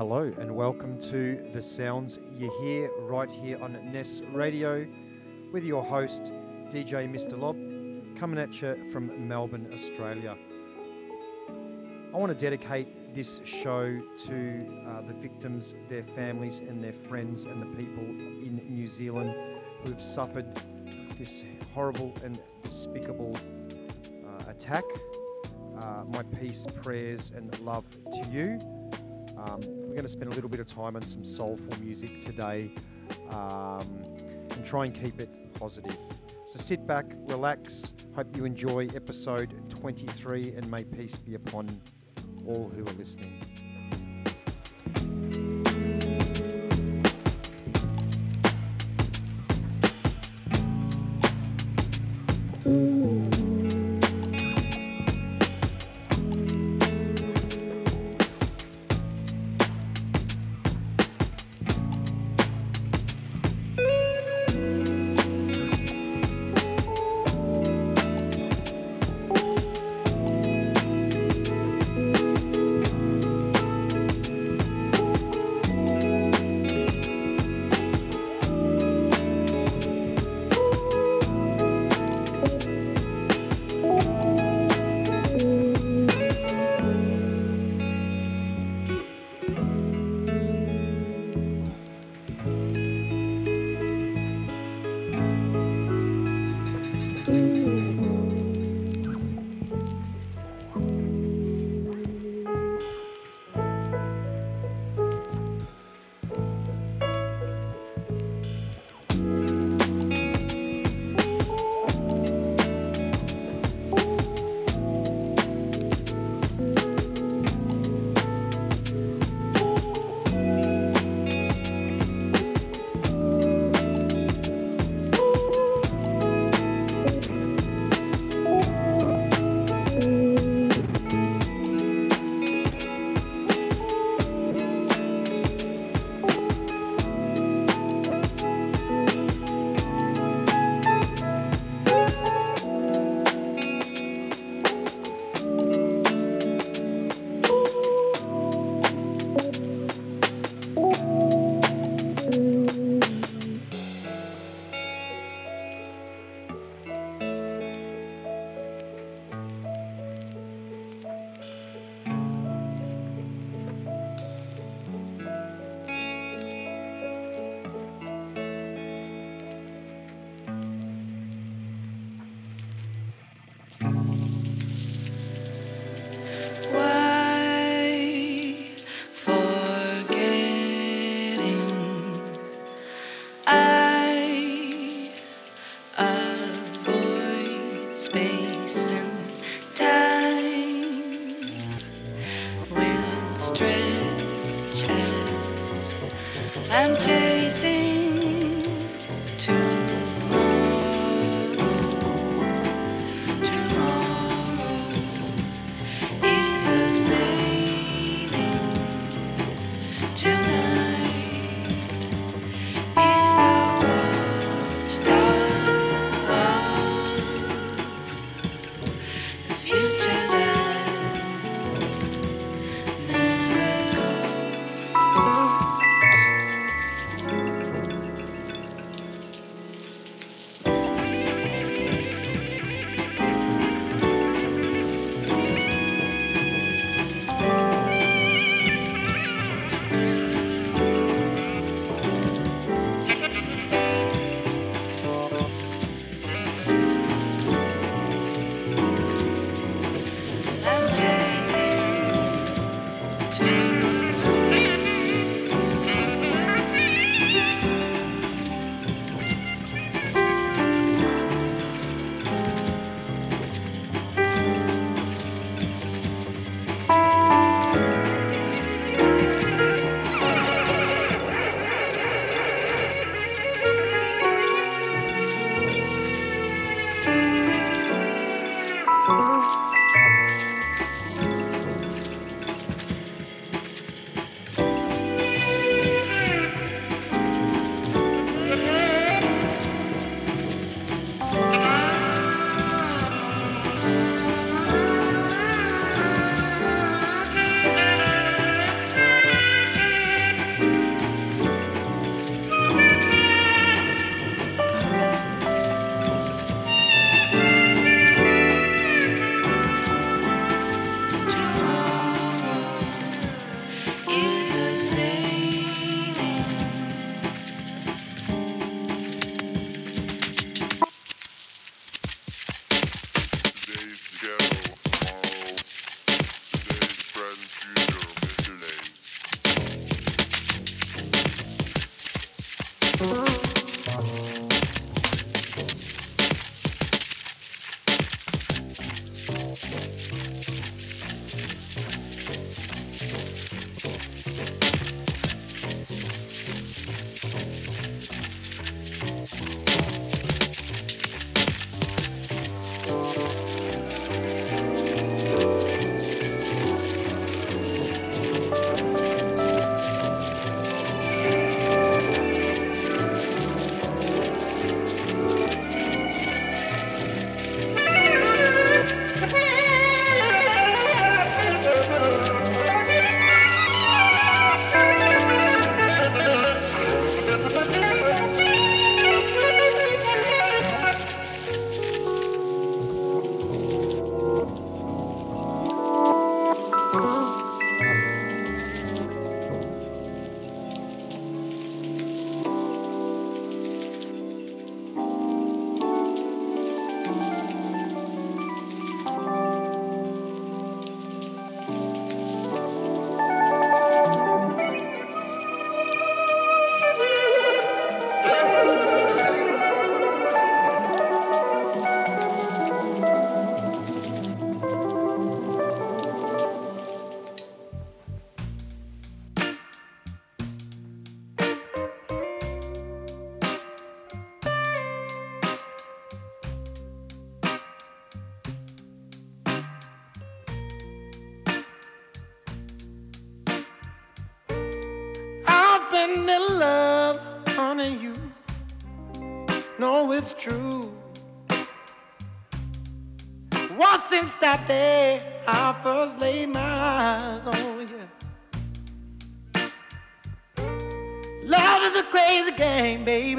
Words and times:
Hello 0.00 0.32
and 0.38 0.56
welcome 0.56 0.98
to 0.98 1.46
the 1.52 1.62
sounds 1.62 2.18
you 2.34 2.50
hear 2.62 2.90
right 3.00 3.30
here 3.30 3.62
on 3.62 3.72
Ness 3.92 4.22
Radio 4.32 4.86
with 5.52 5.62
your 5.62 5.84
host, 5.84 6.32
DJ 6.70 7.06
Mr. 7.06 7.38
Lob, 7.38 7.54
coming 8.18 8.38
at 8.38 8.62
you 8.62 8.90
from 8.90 9.28
Melbourne, 9.28 9.70
Australia. 9.74 10.38
I 12.14 12.16
want 12.16 12.32
to 12.32 12.34
dedicate 12.34 13.12
this 13.12 13.42
show 13.44 14.00
to 14.24 14.84
uh, 14.88 15.02
the 15.02 15.12
victims, 15.20 15.74
their 15.90 16.02
families, 16.02 16.60
and 16.60 16.82
their 16.82 16.94
friends, 16.94 17.44
and 17.44 17.60
the 17.60 17.76
people 17.76 18.02
in 18.02 18.62
New 18.70 18.88
Zealand 18.88 19.34
who've 19.84 20.02
suffered 20.02 20.46
this 21.18 21.44
horrible 21.74 22.16
and 22.24 22.40
despicable 22.62 23.36
uh, 23.36 24.50
attack. 24.50 24.84
Uh, 25.78 26.04
my 26.08 26.22
peace, 26.40 26.66
prayers, 26.80 27.32
and 27.36 27.60
love 27.60 27.84
to 28.12 28.30
you. 28.30 28.58
Um, 29.36 29.79
we're 29.90 29.96
going 29.96 30.06
to 30.06 30.12
spend 30.12 30.30
a 30.30 30.34
little 30.36 30.48
bit 30.48 30.60
of 30.60 30.66
time 30.66 30.94
on 30.94 31.02
some 31.02 31.24
soulful 31.24 31.76
music 31.82 32.20
today 32.20 32.70
um, 33.30 33.84
and 34.52 34.64
try 34.64 34.84
and 34.84 34.94
keep 34.94 35.20
it 35.20 35.52
positive. 35.54 35.98
So 36.46 36.58
sit 36.58 36.86
back, 36.86 37.06
relax. 37.26 37.92
Hope 38.14 38.36
you 38.36 38.44
enjoy 38.44 38.88
episode 38.94 39.52
23 39.68 40.54
and 40.54 40.70
may 40.70 40.84
peace 40.84 41.18
be 41.18 41.34
upon 41.34 41.80
all 42.46 42.70
who 42.72 42.82
are 42.82 42.94
listening. 42.94 43.49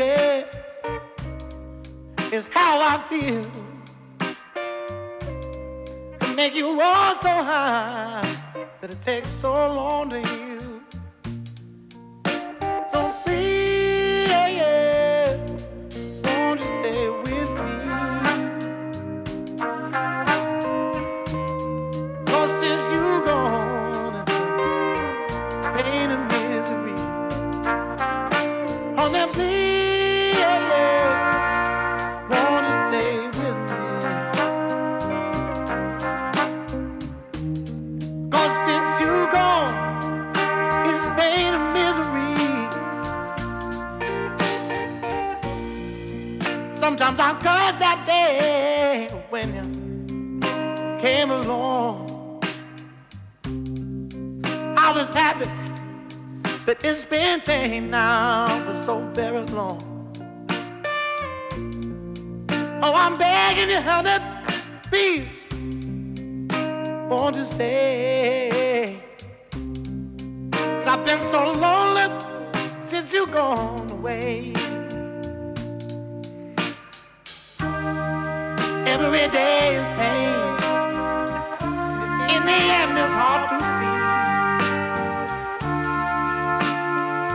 Baby. 0.02 0.48
It's 2.36 2.48
how 2.48 2.74
I 2.92 2.98
feel. 3.10 3.46
To 6.20 6.28
make 6.36 6.56
you 6.56 6.68
all 6.82 7.16
so 7.16 7.30
high, 7.30 8.36
but 8.80 8.90
it 8.90 9.02
takes 9.02 9.30
so 9.30 9.52
long 9.52 10.10
to 10.10 10.20
heal. 10.28 10.61
Was 55.12 55.20
happy, 55.20 55.50
but 56.66 56.86
it's 56.86 57.04
been 57.04 57.42
pain 57.42 57.90
now 57.90 58.48
for 58.64 58.86
so 58.86 59.10
very 59.10 59.44
long. 59.48 59.82
Oh, 62.82 62.94
I'm 62.94 63.18
begging 63.18 63.72
you, 63.72 63.82
honey, 63.82 64.24
please, 64.90 65.44
won't 67.10 67.36
you 67.36 67.44
stay? 67.44 69.04
Cause 70.54 70.88
I've 70.88 71.04
been 71.04 71.22
so 71.24 71.52
lonely 71.52 72.08
since 72.82 73.12
you 73.12 73.28
gone 73.28 73.92
away. 73.92 74.54
Every 78.88 79.28
day 79.30 79.76
is 79.76 79.88
pain. 80.00 80.40
In 82.34 82.46
the 82.46 82.60
end, 82.80 82.98
it's 82.98 83.14
hard 83.14 83.50
to 83.50 83.66
see. 83.66 83.91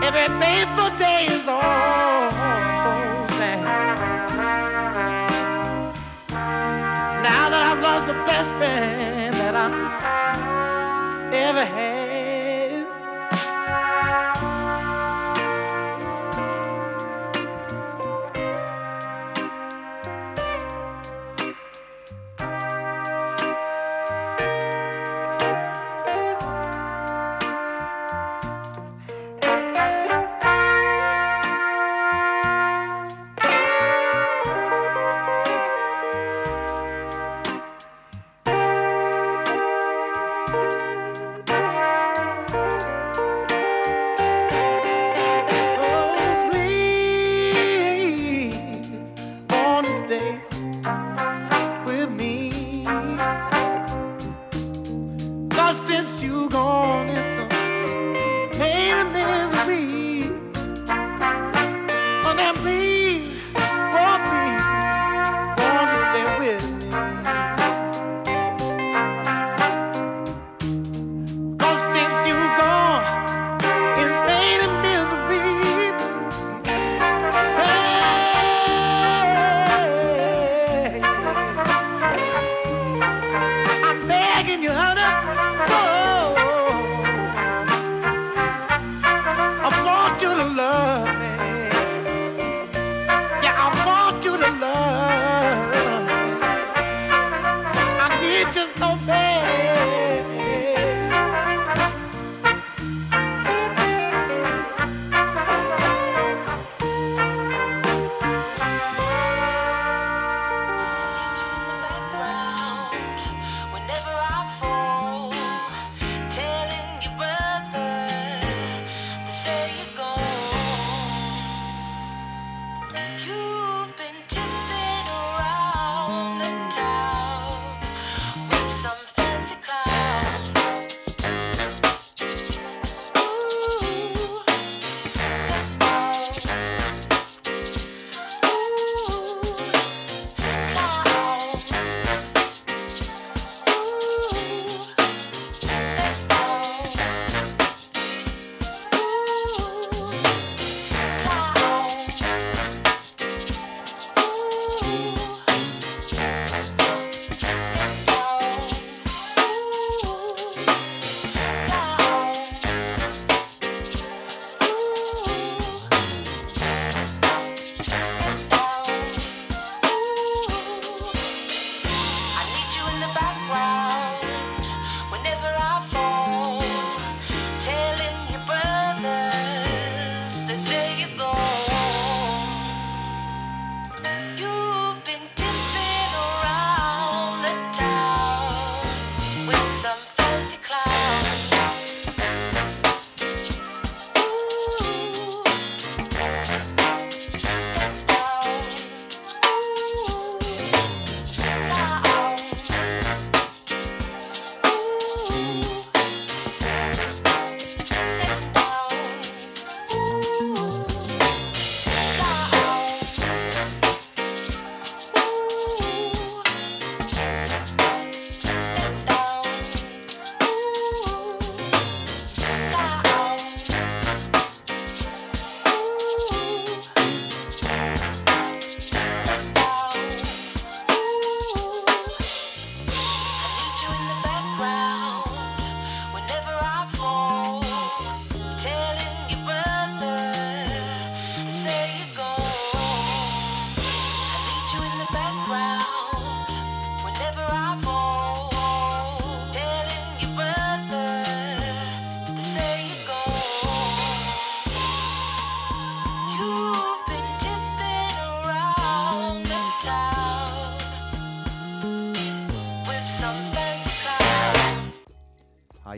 Every 0.06 0.28
painful 0.40 0.90
day 0.96 1.26
is 1.32 1.48
all 1.48 2.30
so 2.82 2.92
sad. 3.38 3.60
Now 7.24 7.50
that 7.50 7.62
I've 7.70 7.82
lost 7.82 8.06
the 8.06 8.12
best 8.30 8.52
friend 8.54 9.34
that 9.34 9.56
I 9.56 9.68
ever 11.34 11.64
had. 11.64 12.05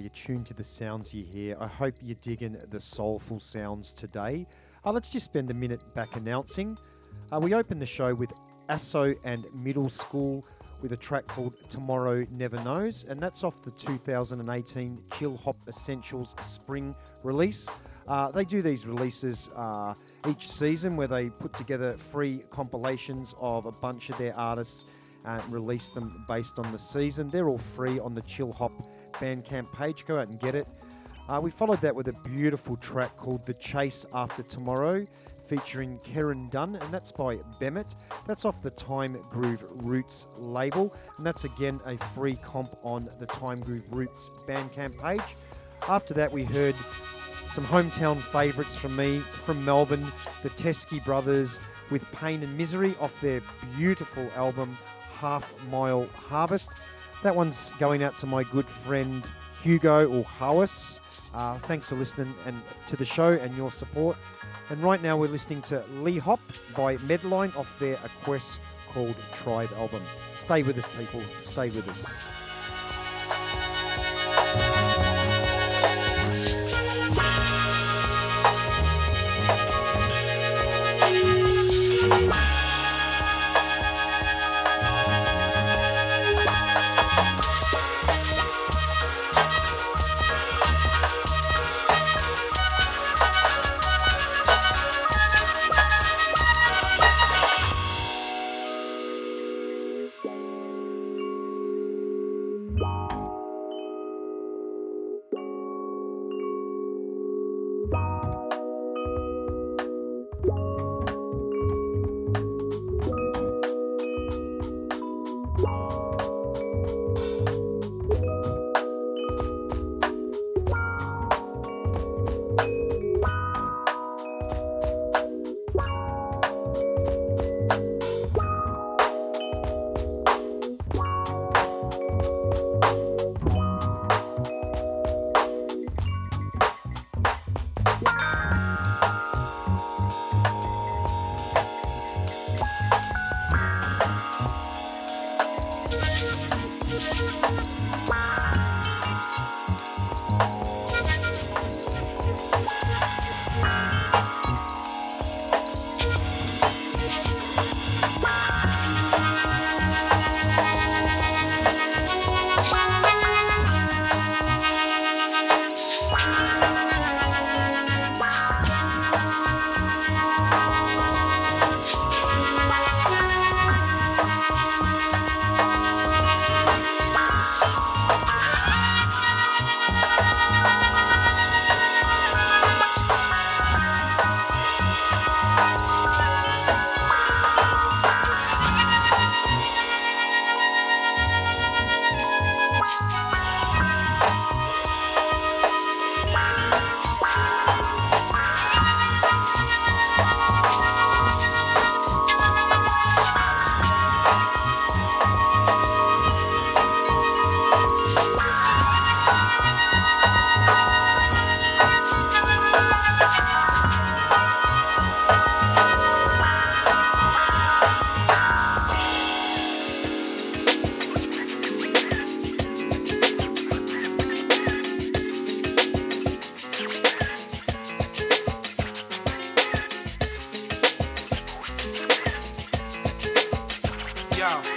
Tuned 0.07 0.47
to 0.47 0.55
the 0.55 0.64
sounds 0.64 1.12
you 1.12 1.25
hear. 1.25 1.57
I 1.61 1.67
hope 1.67 1.95
you're 2.00 2.17
digging 2.23 2.57
the 2.71 2.81
soulful 2.81 3.40
sounds 3.40 3.93
today. 3.93 4.47
Uh, 4.85 4.93
let's 4.93 5.11
just 5.11 5.25
spend 5.26 5.50
a 5.50 5.55
minute 5.55 5.81
back 5.95 6.14
announcing. 6.17 6.78
Uh, 7.33 7.40
we 7.40 7.55
opened 7.55 7.83
the 7.83 7.87
show 7.87 8.14
with 8.14 8.33
ASSO 8.69 9.17
and 9.25 9.45
Middle 9.55 9.90
School 9.90 10.47
with 10.81 10.93
a 10.93 10.97
track 10.97 11.26
called 11.26 11.55
Tomorrow 11.69 12.26
Never 12.31 12.62
Knows, 12.62 13.05
and 13.09 13.21
that's 13.21 13.43
off 13.43 13.61
the 13.64 13.73
2018 13.73 14.97
Chillhop 15.11 15.57
Essentials 15.67 16.35
Spring 16.43 16.95
release. 17.25 17.69
Uh, 18.07 18.31
they 18.31 18.45
do 18.45 18.62
these 18.62 18.87
releases 18.87 19.49
uh, 19.57 19.95
each 20.28 20.49
season 20.49 20.97
where 20.97 21.09
they 21.09 21.28
put 21.28 21.52
together 21.55 21.99
free 21.99 22.45
compilations 22.50 23.35
of 23.40 23.67
a 23.67 23.73
bunch 23.73 24.11
of 24.11 24.17
their 24.19 24.37
artists 24.37 24.85
and 25.25 25.52
release 25.52 25.88
them 25.88 26.25
based 26.28 26.59
on 26.59 26.71
the 26.73 26.78
season. 26.78 27.28
They're 27.28 27.49
all 27.49 27.59
free 27.59 27.99
on 27.99 28.14
the 28.14 28.23
Chillhop 28.23 28.73
Bandcamp 29.21 29.73
page. 29.73 30.05
Go 30.07 30.19
out 30.19 30.29
and 30.29 30.39
get 30.39 30.55
it. 30.55 30.67
Uh, 31.29 31.41
we 31.41 31.51
followed 31.51 31.81
that 31.83 31.95
with 31.95 32.09
a 32.09 32.13
beautiful 32.29 32.77
track 32.77 33.15
called 33.17 33.45
The 33.45 33.55
Chase 33.55 34.07
After 34.15 34.43
Tomorrow 34.43 35.07
featuring 35.47 35.99
Karen 36.05 36.49
Dunn, 36.51 36.77
and 36.77 36.93
that's 36.93 37.11
by 37.11 37.37
Bemet. 37.61 37.95
That's 38.27 38.45
off 38.45 38.63
the 38.63 38.71
Time 38.71 39.21
Groove 39.31 39.65
Roots 39.83 40.27
label, 40.37 40.95
and 41.17 41.27
that's 41.27 41.45
again 41.45 41.81
a 41.87 41.97
free 42.09 42.37
comp 42.37 42.77
on 42.85 43.09
the 43.19 43.27
Time 43.27 43.61
Groove 43.61 43.91
Roots 43.91 44.31
Bandcamp 44.47 44.99
page. 45.01 45.37
After 45.89 46.13
that, 46.15 46.31
we 46.31 46.45
heard 46.45 46.75
some 47.47 47.65
hometown 47.65 48.21
favourites 48.21 48.77
from 48.77 48.95
me 48.95 49.21
from 49.45 49.65
Melbourne, 49.65 50.13
the 50.43 50.51
Teskey 50.51 51.03
Brothers 51.05 51.59
with 51.91 52.11
Pain 52.13 52.43
and 52.43 52.57
Misery 52.59 52.95
off 53.01 53.19
their 53.23 53.41
beautiful 53.77 54.31
album 54.37 54.77
Half 55.19 55.51
Mile 55.71 56.07
Harvest. 56.15 56.69
That 57.23 57.35
one's 57.35 57.73
going 57.79 58.03
out 58.03 58.17
to 58.19 58.27
my 58.27 58.45
good 58.45 58.67
friend 58.67 59.29
Hugo 59.63 60.09
or. 60.09 61.01
Uh, 61.35 61.59
thanks 61.61 61.89
for 61.89 61.95
listening 61.97 62.33
and 62.47 62.61
to 62.87 62.97
the 62.97 63.05
show 63.05 63.33
and 63.33 63.57
your 63.57 63.71
support. 63.71 64.17
And 64.71 64.83
right 64.83 65.03
now 65.03 65.17
we're 65.17 65.29
listening 65.29 65.63
to 65.63 65.85
Lee 66.01 66.19
Hop 66.19 66.41
by 66.77 66.97
Medline 66.99 67.55
off 67.57 67.69
their 67.79 67.99
Quest 68.23 68.61
called 68.93 69.17
Tribe 69.35 69.71
album. 69.77 70.03
Stay 70.37 70.63
with 70.63 70.79
us, 70.79 70.89
people. 70.97 71.23
Stay 71.43 71.71
with 71.71 71.89
us. 71.89 72.07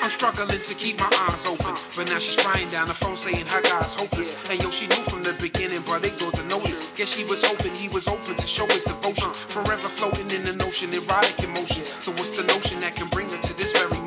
I'm 0.01 0.09
struggling 0.09 0.49
to 0.49 0.73
keep 0.73 0.99
my 0.99 1.09
eyes 1.29 1.45
open. 1.45 1.75
But 1.95 2.09
now 2.09 2.17
she's 2.17 2.35
crying 2.35 2.67
down 2.69 2.87
the 2.87 2.93
phone 2.93 3.15
saying 3.15 3.45
her 3.45 3.61
guy's 3.61 3.93
hopeless. 3.93 4.35
And 4.49 4.61
yo, 4.61 4.71
she 4.71 4.87
knew 4.87 5.03
from 5.05 5.21
the 5.21 5.33
beginning, 5.33 5.83
but 5.85 6.01
they 6.01 6.09
ignored 6.09 6.33
the 6.33 6.43
notice. 6.45 6.89
Guess 6.95 7.15
she 7.15 7.23
was 7.23 7.43
hoping 7.43 7.71
he 7.75 7.87
was 7.87 8.07
open 8.07 8.35
to 8.35 8.47
show 8.47 8.65
his 8.65 8.83
devotion. 8.83 9.29
Forever 9.31 9.87
floating 9.87 10.31
in 10.31 10.43
the 10.43 10.53
notion, 10.53 10.91
erotic 10.91 11.39
emotions. 11.43 11.87
So 12.01 12.11
what's 12.13 12.31
the 12.31 12.43
notion 12.43 12.79
that 12.79 12.95
can 12.95 13.09
bring 13.09 13.29
her 13.29 13.37
to 13.37 13.53
this 13.57 13.73
very 13.73 14.00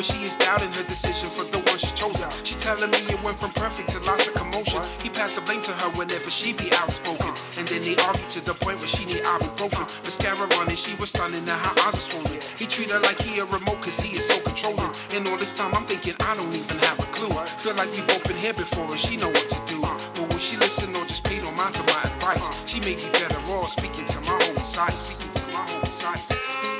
Where 0.00 0.16
she 0.16 0.24
is 0.24 0.34
doubting 0.36 0.72
her 0.72 0.84
decision 0.84 1.28
for 1.28 1.44
the 1.44 1.58
one 1.68 1.76
she's 1.76 1.92
chosen. 1.92 2.24
She 2.42 2.54
telling 2.54 2.90
me 2.90 3.04
it 3.12 3.22
went 3.22 3.36
from 3.36 3.52
perfect 3.52 3.90
to 3.90 4.00
lots 4.00 4.28
of 4.28 4.32
commotion. 4.32 4.80
He 5.04 5.10
passed 5.10 5.36
the 5.36 5.42
blame 5.42 5.60
to 5.60 5.72
her 5.72 5.90
whenever 5.92 6.30
she 6.30 6.54
be 6.54 6.72
outspoken. 6.72 7.36
And 7.60 7.68
then 7.68 7.82
they 7.82 8.00
argue 8.08 8.24
to 8.32 8.40
the 8.40 8.54
point 8.54 8.78
where 8.78 8.88
she 8.88 9.04
need 9.04 9.20
ibuprofen. 9.20 9.84
Mascara 10.02 10.48
running, 10.56 10.76
she 10.76 10.96
was 10.96 11.10
stunning, 11.10 11.44
now 11.44 11.58
her 11.58 11.76
eyes 11.84 11.92
are 11.92 12.06
swollen. 12.08 12.40
He 12.56 12.64
treat 12.64 12.88
her 12.88 12.98
like 13.00 13.20
he 13.20 13.40
a 13.40 13.44
remote 13.44 13.84
cause 13.84 14.00
he 14.00 14.16
is 14.16 14.24
so 14.24 14.40
controlling. 14.40 14.88
And 15.12 15.28
all 15.28 15.36
this 15.36 15.52
time 15.52 15.74
I'm 15.74 15.84
thinking 15.84 16.16
I 16.20 16.34
don't 16.34 16.48
even 16.48 16.78
have 16.78 16.98
a 16.98 17.08
clue. 17.12 17.36
Feel 17.60 17.76
like 17.76 17.92
we 17.92 18.00
both 18.08 18.24
been 18.24 18.40
here 18.40 18.56
before 18.56 18.88
and 18.88 18.98
she 18.98 19.18
know 19.18 19.28
what 19.28 19.52
to 19.52 19.60
do. 19.68 19.84
But 19.84 20.32
will 20.32 20.40
she 20.40 20.56
listen 20.56 20.96
or 20.96 21.04
just 21.04 21.28
pay 21.28 21.44
no 21.44 21.52
mind 21.52 21.74
to 21.74 21.82
my 21.92 22.00
advice? 22.08 22.48
She 22.64 22.80
may 22.80 22.96
be 22.96 23.04
better 23.20 23.36
off 23.52 23.76
speaking 23.76 24.06
to 24.06 24.20
my 24.24 24.32
holy 24.48 24.64
side. 24.64 24.96
Speaking 24.96 25.28
to 25.28 25.44
my 25.52 25.60
holy 25.68 25.92
side. 25.92 26.79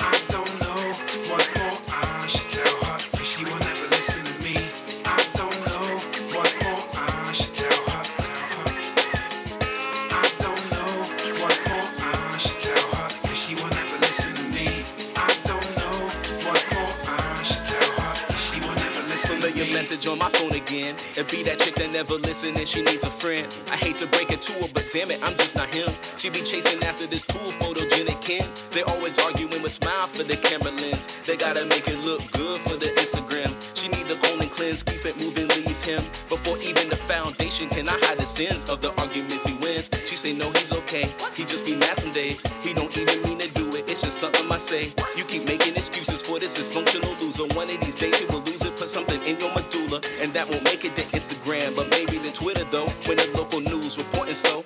On 20.07 20.19
my 20.19 20.29
phone 20.29 20.53
again. 20.53 20.95
And 21.17 21.27
be 21.29 21.43
that 21.45 21.59
chick 21.59 21.75
that 21.77 21.93
never 21.93 22.15
listen 22.15 22.57
and 22.57 22.67
she 22.67 22.83
needs 22.83 23.05
a 23.05 23.11
friend. 23.11 23.47
I 23.71 23.77
hate 23.77 23.97
to 23.97 24.07
break 24.07 24.31
it 24.31 24.43
to 24.43 24.53
her, 24.61 24.69
but 24.73 24.87
damn 24.93 25.11
it, 25.11 25.23
I'm 25.23 25.35
just 25.37 25.57
not 25.57 25.73
him. 25.75 25.93
She 26.17 26.31
be 26.31 26.41
chasing 26.41 26.83
after 26.85 27.07
this 27.07 27.25
cool 27.25 27.51
photogenic 27.61 28.21
kin. 28.21 28.45
They 28.71 28.83
always 28.83 29.19
arguing 29.19 29.63
with 29.63 29.73
smile 29.73 30.07
for 30.07 30.23
the 30.23 30.37
camera 30.37 30.73
lens. 30.73 31.21
They 31.27 31.37
gotta 31.37 31.67
make 31.67 31.89
it 31.89 31.99
look 32.05 32.21
good 32.33 32.61
for 32.61 32.77
the 32.77 32.87
Instagram. 33.03 33.51
She 33.75 33.89
need 33.89 34.07
the 34.07 34.17
golden 34.27 34.49
cleanse, 34.49 34.83
keep 34.83 35.05
it 35.05 35.19
moving, 35.19 35.49
leave 35.49 35.83
him. 35.85 36.03
Before 36.29 36.57
even 36.59 36.89
the 36.89 36.97
foundation 36.97 37.69
can 37.69 37.89
I 37.89 37.99
hide 38.03 38.19
the 38.19 38.27
sins 38.27 38.69
of 38.71 38.81
the 38.81 38.93
arguments 39.01 39.47
he 39.47 39.55
wins. 39.55 39.91
She 40.07 40.17
say 40.17 40.33
no, 40.33 40.51
he's 40.53 40.73
okay. 40.73 41.09
He 41.35 41.45
just 41.45 41.65
be 41.65 41.77
mad 41.77 41.97
some 41.97 42.13
days. 42.13 42.43
He 42.63 42.73
don't 42.73 42.95
even 42.97 43.23
mean 43.23 43.39
to 43.41 43.49
do 43.55 43.69
it. 43.77 43.85
It's 43.89 44.03
just 44.03 44.19
something 44.19 44.51
I 44.51 44.59
say. 44.59 44.93
You 45.17 45.25
keep 45.25 45.47
making 45.47 45.77
excuses 45.77 46.23
for 46.23 46.39
this 46.39 46.57
dysfunctional 46.59 47.19
loser. 47.21 47.47
One 47.57 47.69
of 47.71 47.81
these 47.81 47.97
days 47.97 48.19
he 48.19 48.27
will 48.27 48.43
lose 48.43 48.63
it. 48.63 48.77
Put 48.77 48.89
something 48.89 49.21
in 49.25 49.39
your 49.41 49.51
and 49.95 50.33
that 50.33 50.49
won't 50.49 50.65
make 50.65 50.85
it 50.85 50.95
to 50.97 51.03
Instagram, 51.17 51.75
but 51.75 51.91
maybe 51.91 52.19
the 52.19 52.31
Twitter 52.31 52.65
though. 52.71 52.89
When 53.07 53.17
the 53.17 53.31
local 53.35 53.61
news 53.61 53.99
reporting 53.99 54.35
so. 54.35 54.65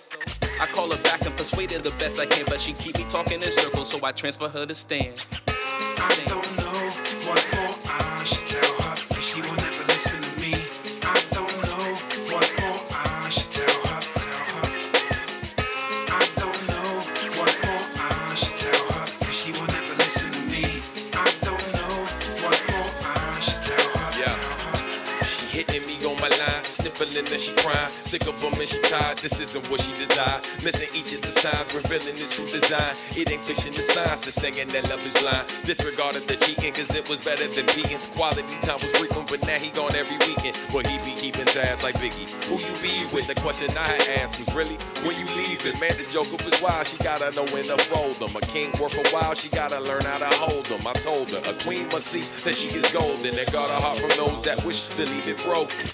I 0.61 0.67
call 0.67 0.91
her 0.91 1.03
back 1.03 1.23
and 1.23 1.37
persuade 1.37 1.71
her 1.73 1.79
the 1.79 1.91
best 1.93 2.19
I 2.19 2.27
can, 2.27 2.45
but 2.47 2.61
she 2.61 2.75
keep 2.75 2.97
me 2.99 3.05
talking 3.09 3.43
in 3.43 3.51
circles, 3.51 3.91
so 3.91 3.99
I 4.05 4.13
transfer 4.13 4.49
her 4.49 4.67
to 4.67 4.75
Stan. 4.75 5.15
I 5.49 6.23
don't 6.27 6.57
know 6.57 6.91
what 7.29 7.64
sniffling 26.95 27.27
and 27.27 27.41
she 27.41 27.53
crying. 27.55 27.91
Sick 28.03 28.27
of 28.27 28.41
them 28.41 28.53
and 28.55 28.65
she 28.65 28.81
tired, 28.83 29.19
this 29.19 29.41
isn't 29.41 29.69
what 29.71 29.81
she 29.81 29.93
desired. 29.95 30.43
Missing 30.63 30.89
each 30.95 31.13
of 31.15 31.23
the 31.23 31.31
signs, 31.31 31.75
revealing 31.75 32.17
his 32.17 32.31
true 32.35 32.47
design. 32.47 32.95
It 33.17 33.31
ain't 33.31 33.43
fiction, 33.43 33.73
the 33.75 33.83
signs 33.83 34.21
to 34.23 34.33
saying 34.33 34.69
that 34.69 34.89
love 34.89 35.05
is 35.05 35.15
blind. 35.15 35.47
Disregarded 35.65 36.27
the 36.29 36.37
cheating, 36.37 36.73
cause 36.73 36.95
it 36.95 37.09
was 37.09 37.21
better 37.21 37.47
than 37.49 37.67
beatings. 37.75 38.07
Quality 38.07 38.43
time 38.61 38.79
was 38.83 38.93
frequent, 38.97 39.29
but 39.29 39.45
now 39.47 39.59
he 39.59 39.71
gone 39.71 39.95
every 39.95 40.17
weekend. 40.27 40.57
But 40.73 40.87
he 40.87 40.99
be 41.05 41.17
keeping 41.19 41.47
tabs 41.47 41.83
like 41.83 41.97
Biggie. 41.97 42.31
Who 42.49 42.57
you 42.61 42.75
be 42.83 42.95
with? 43.15 43.27
The 43.27 43.35
question 43.41 43.71
I 43.77 43.87
had 43.87 44.23
asked 44.23 44.39
was 44.39 44.53
really, 44.55 44.77
when 45.03 45.17
you 45.19 45.27
leaving? 45.35 45.79
Man, 45.81 45.97
this 45.97 46.13
joker 46.13 46.39
was 46.45 46.61
wild, 46.63 46.87
she 46.87 46.99
gotta 46.99 47.35
know 47.35 47.47
when 47.53 47.65
to 47.65 47.79
fold 47.91 48.17
them. 48.17 48.35
A 48.37 48.41
king 48.41 48.71
worth 48.81 48.97
a 48.97 49.07
while, 49.15 49.35
she 49.35 49.49
gotta 49.49 49.81
learn 49.81 50.05
how 50.05 50.19
to 50.19 50.31
hold 50.37 50.65
them. 50.67 50.87
I 50.87 50.93
told 50.95 51.31
her, 51.31 51.43
a 51.51 51.55
queen 51.65 51.89
must 51.89 52.07
see 52.07 52.25
that 52.45 52.55
she 52.55 52.69
is 52.69 52.91
golden 52.93 53.37
and 53.37 53.53
guard 53.53 53.71
her 53.71 53.81
heart 53.81 53.99
from 53.99 54.11
those 54.17 54.43
that 54.43 54.63
wish 54.65 54.87
to 54.89 55.05
leave 55.07 55.29
it 55.29 55.39
broken. 55.43 55.87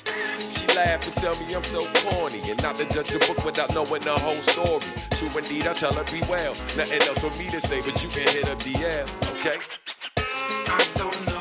She 0.50 0.66
laughed 0.74 0.89
and 0.90 1.14
tell 1.14 1.38
me 1.40 1.54
I'm 1.54 1.62
so 1.62 1.86
corny 2.02 2.40
and 2.50 2.60
not 2.62 2.76
to 2.78 2.84
judge 2.86 3.14
a 3.14 3.18
book 3.20 3.44
without 3.44 3.72
knowing 3.74 4.02
the 4.02 4.12
whole 4.12 4.42
story. 4.42 4.84
True 5.10 5.30
indeed, 5.38 5.66
I 5.66 5.72
tell 5.72 5.92
her 5.92 6.04
be 6.10 6.20
well. 6.28 6.52
Nothing 6.76 7.02
else 7.02 7.20
for 7.20 7.30
me 7.38 7.48
to 7.50 7.60
say, 7.60 7.80
but 7.80 8.02
you 8.02 8.08
can 8.08 8.26
hit 8.28 8.48
up 8.48 8.58
DL, 8.58 9.06
okay? 9.38 9.58
I 10.66 10.86
don't 10.96 11.26
know 11.26 11.39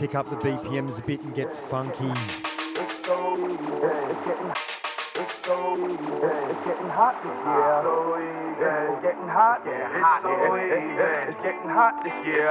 pick 0.00 0.14
up 0.14 0.30
the 0.30 0.36
BPMs 0.36 0.98
a 0.98 1.02
bit 1.02 1.20
and 1.20 1.34
get 1.34 1.54
funky. 1.54 2.08
It's 2.08 2.16
getting 6.64 6.88
hot, 6.88 7.20
yeah, 7.22 7.82
hot, 9.28 9.60
yeah. 10.24 11.28
It's 11.28 11.42
getting 11.42 11.68
hot 11.68 12.02
this 12.02 12.16
year. 12.24 12.48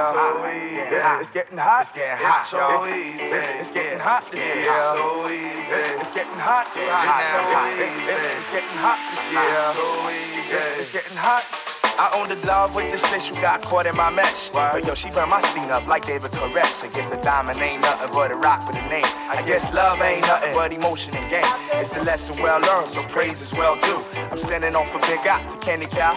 It's 1.20 1.32
getting 1.34 1.58
hot, 1.58 1.88
yeah, 1.96 2.16
hot, 2.22 2.46
so 2.52 2.86
easy. 2.86 3.18
It's 3.18 3.74
getting 3.74 3.98
hot 3.98 4.30
this 4.30 4.38
year. 4.38 4.70
So 4.94 5.26
easy. 5.26 5.74
It's 5.98 6.14
getting 6.14 6.38
hot, 6.38 6.70
yeah, 6.76 7.02
hot, 7.02 7.34
so 7.34 7.42
easy. 7.66 8.14
It's 8.14 8.46
getting 8.54 8.78
hot 8.78 9.00
this 9.10 9.26
year. 9.34 9.74
So 9.74 10.06
easy. 10.06 10.54
It's 10.82 10.92
getting 10.92 11.16
hot. 11.16 11.69
I 12.00 12.08
own 12.16 12.30
the 12.30 12.46
love 12.46 12.74
with 12.74 12.90
the 12.90 12.96
shit 13.08 13.28
you 13.28 13.34
got 13.42 13.60
caught 13.60 13.84
in 13.84 13.94
my 13.94 14.08
mesh. 14.08 14.48
But 14.54 14.86
yo, 14.86 14.94
she 14.94 15.10
burned 15.10 15.28
my 15.28 15.42
scene 15.52 15.68
up 15.68 15.86
like 15.86 16.06
David 16.06 16.30
Koresh. 16.30 16.82
I 16.82 16.88
guess 16.88 17.12
a 17.12 17.20
diamond 17.22 17.58
ain't 17.60 17.82
nothing 17.82 18.08
but 18.10 18.30
a 18.30 18.36
rock 18.36 18.66
with 18.66 18.80
a 18.80 18.88
name. 18.88 19.04
I 19.04 19.44
guess 19.44 19.70
love 19.74 20.00
ain't 20.00 20.22
nothing 20.22 20.54
but 20.54 20.72
emotion 20.72 21.14
and 21.14 21.28
game. 21.28 21.44
It's 21.74 21.94
a 21.94 22.00
lesson 22.00 22.42
well 22.42 22.58
learned, 22.58 22.90
so 22.90 23.02
praise 23.12 23.38
is 23.42 23.52
well 23.52 23.76
due. 23.76 24.02
I'm 24.32 24.38
sending 24.38 24.74
off 24.74 24.88
a 24.94 24.98
big 25.00 25.26
out 25.26 25.44
to 25.52 25.58
Kenny 25.58 25.84
Cow. 25.84 26.16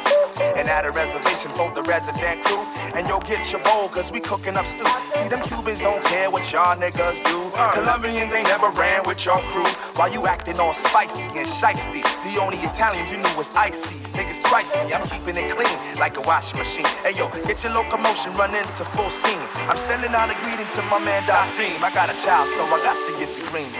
And 0.56 0.70
at 0.70 0.86
a 0.86 0.92
reservation 0.92 1.52
for 1.52 1.70
the 1.76 1.84
resident 1.84 2.46
crew. 2.46 2.64
And 2.96 3.06
yo, 3.06 3.20
get 3.20 3.52
your 3.52 3.60
bowl, 3.62 3.90
cause 3.90 4.10
we 4.10 4.22
cooking 4.22 4.56
up 4.56 4.66
stew. 4.66 4.88
See, 5.20 5.28
them 5.28 5.44
Cubans 5.44 5.82
don't 5.82 6.04
care 6.06 6.32
what 6.32 6.50
y'all 6.50 6.78
niggas 6.78 7.20
do. 7.26 7.52
Colombians 7.74 8.32
ain't 8.32 8.48
never 8.48 8.70
ran 8.70 9.04
with 9.06 9.26
your 9.26 9.40
crew. 9.52 9.68
While 10.00 10.14
you 10.14 10.28
acting 10.28 10.62
all 10.62 10.72
spicy 10.72 11.24
and 11.36 11.46
shiesty. 11.46 12.04
The 12.24 12.40
only 12.40 12.60
Italians 12.60 13.12
you 13.12 13.18
knew 13.18 13.36
was 13.36 13.50
icy. 13.54 14.00
Niggas 14.16 14.33
I'm 14.54 15.02
keeping 15.10 15.36
it 15.36 15.50
clean 15.56 15.98
like 15.98 16.16
a 16.18 16.22
washing 16.22 16.60
machine. 16.60 16.86
Hey 17.02 17.14
yo, 17.18 17.28
get 17.42 17.64
your 17.64 17.74
locomotion 17.74 18.34
running 18.34 18.62
to 18.62 18.86
full 18.94 19.10
steam. 19.10 19.40
I'm 19.68 19.78
sending 19.78 20.14
out 20.14 20.30
a 20.30 20.36
greeting 20.46 20.72
to 20.76 20.82
my 20.84 21.00
man 21.00 21.24
Dasim. 21.24 21.82
I 21.82 21.92
got 21.92 22.12
a 22.12 22.14
child, 22.22 22.48
so 22.54 22.62
I 22.64 22.78
got 22.86 22.94
to 22.94 23.18
get 23.18 23.34
the 23.34 23.50
green. 23.50 23.74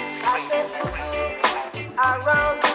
Around 1.96 2.73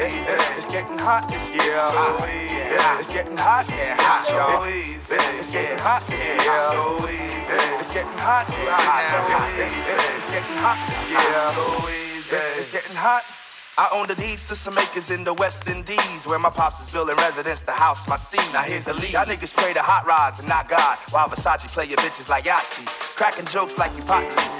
It's. 0.00 0.40
It's 0.56 0.72
getting 0.72 0.98
hot 0.98 1.28
this 1.28 1.48
year. 1.50 1.78
So 1.92 2.24
easy. 2.24 2.72
It's 3.00 3.12
getting 3.12 3.36
hot. 3.36 3.66
It's 3.68 4.28
so 4.28 4.64
easy. 4.66 5.14
It's 5.38 5.52
getting 5.52 5.78
hot 5.78 6.02
this 6.08 6.18
year. 6.20 6.60
So 6.72 6.96
easy. 7.04 7.20
It's 7.80 7.92
getting 7.92 8.18
hot. 8.18 8.46
It's 8.48 8.56
so 8.56 9.20
easy. 9.60 9.80
It's 10.16 10.30
getting 10.32 10.58
hot 10.60 10.78
this 10.88 11.04
year. 11.10 11.52
So 11.52 11.64
easy. 11.88 12.36
It's 12.60 12.72
getting 12.72 12.96
hot. 12.96 13.39
I 13.80 13.88
own 13.94 14.08
the 14.08 14.14
deeds 14.14 14.46
to 14.48 14.56
some 14.56 14.76
acres 14.76 15.10
in 15.10 15.24
the 15.24 15.32
West 15.32 15.66
Indies 15.66 16.26
where 16.26 16.38
my 16.38 16.50
pops 16.50 16.86
is 16.86 16.92
building 16.92 17.16
residence 17.16 17.62
to 17.62 17.70
house 17.70 18.06
my 18.06 18.18
seed. 18.18 18.44
Now 18.52 18.60
here's 18.60 18.84
the 18.84 18.92
lead. 18.92 19.12
Y'all 19.12 19.24
niggas 19.24 19.54
pray 19.54 19.72
to 19.72 19.80
hot 19.80 20.06
rods 20.06 20.38
and 20.38 20.46
not 20.46 20.68
God 20.68 20.98
while 21.12 21.30
Versace 21.30 21.66
play 21.72 21.86
your 21.86 21.96
bitches 21.96 22.28
like 22.28 22.44
Yahtzee. 22.44 22.84
Cracking 23.16 23.46
jokes 23.46 23.78
like 23.78 23.90
you. 23.96 24.02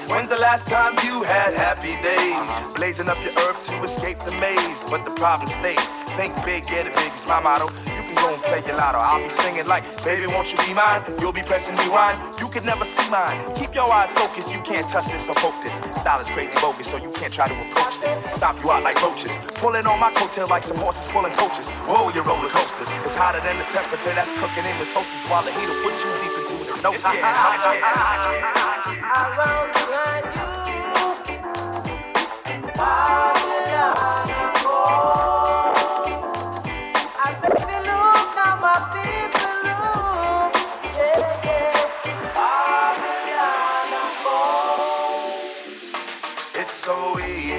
When's 0.08 0.30
the 0.30 0.38
last 0.38 0.66
time 0.68 0.94
you 1.04 1.22
had 1.22 1.52
happy 1.52 2.00
days? 2.00 2.74
Blazing 2.74 3.10
up 3.10 3.22
your 3.22 3.38
herb 3.38 3.62
to 3.62 3.84
escape 3.84 4.16
the 4.24 4.32
maze, 4.40 4.78
but 4.88 5.04
the 5.04 5.10
problem 5.10 5.50
stays. 5.50 5.99
Think 6.16 6.34
big, 6.44 6.66
get 6.66 6.86
it 6.86 6.94
big 6.94 7.12
is 7.14 7.26
my 7.26 7.40
motto. 7.40 7.70
You 7.70 8.02
can 8.02 8.14
go 8.14 8.34
and 8.34 8.42
play 8.42 8.62
your 8.66 8.76
lotto. 8.76 8.98
I'll 8.98 9.22
be 9.22 9.30
singing 9.42 9.66
like, 9.66 9.84
baby, 10.04 10.26
won't 10.26 10.50
you 10.50 10.58
be 10.58 10.74
mine? 10.74 11.02
You'll 11.20 11.32
be 11.32 11.42
pressing 11.42 11.76
rewind. 11.76 12.18
You 12.40 12.48
can 12.48 12.64
never 12.66 12.84
see 12.84 13.08
mine. 13.10 13.38
Keep 13.54 13.74
your 13.74 13.90
eyes 13.90 14.10
focused. 14.12 14.52
You 14.52 14.60
can't 14.62 14.86
touch 14.90 15.06
this 15.06 15.28
or 15.28 15.34
poke 15.36 15.54
this. 15.62 15.72
Style 16.00 16.20
is 16.20 16.28
crazy 16.30 16.52
bogus, 16.60 16.88
so 16.88 16.96
you 16.98 17.10
can't 17.12 17.32
try 17.32 17.46
to 17.48 17.54
approach 17.54 18.00
this. 18.00 18.36
Stop 18.36 18.56
you 18.62 18.70
out 18.70 18.82
like 18.82 19.00
roaches. 19.02 19.30
Pulling 19.62 19.86
on 19.86 20.00
my 20.00 20.10
coattail 20.12 20.48
like 20.48 20.64
some 20.64 20.76
horses 20.76 21.06
pulling 21.12 21.32
coaches. 21.34 21.68
Whoa, 21.86 22.10
you 22.10 22.22
roller 22.22 22.50
coaster. 22.50 22.84
It's 23.06 23.14
hotter 23.14 23.40
than 23.40 23.58
the 23.58 23.64
temperature 23.70 24.12
that's 24.12 24.32
cooking 24.40 24.64
in 24.66 24.76
the 24.78 24.86
toasters 24.92 25.24
while 25.30 25.44
the 25.44 25.52
heat 25.52 25.68
will 25.68 25.82
put 25.86 25.94
you 25.94 26.10
deep 26.20 26.34
into 26.42 26.54
the 26.66 26.82
nose. 26.82 26.94
It's 26.96 27.04
getting 27.04 27.22
hot, 27.22 27.54
it's 27.54 27.64
getting 27.64 27.82
hot. 27.86 28.10
you. 33.34 33.39
So 46.80 47.18
easy. 47.20 47.52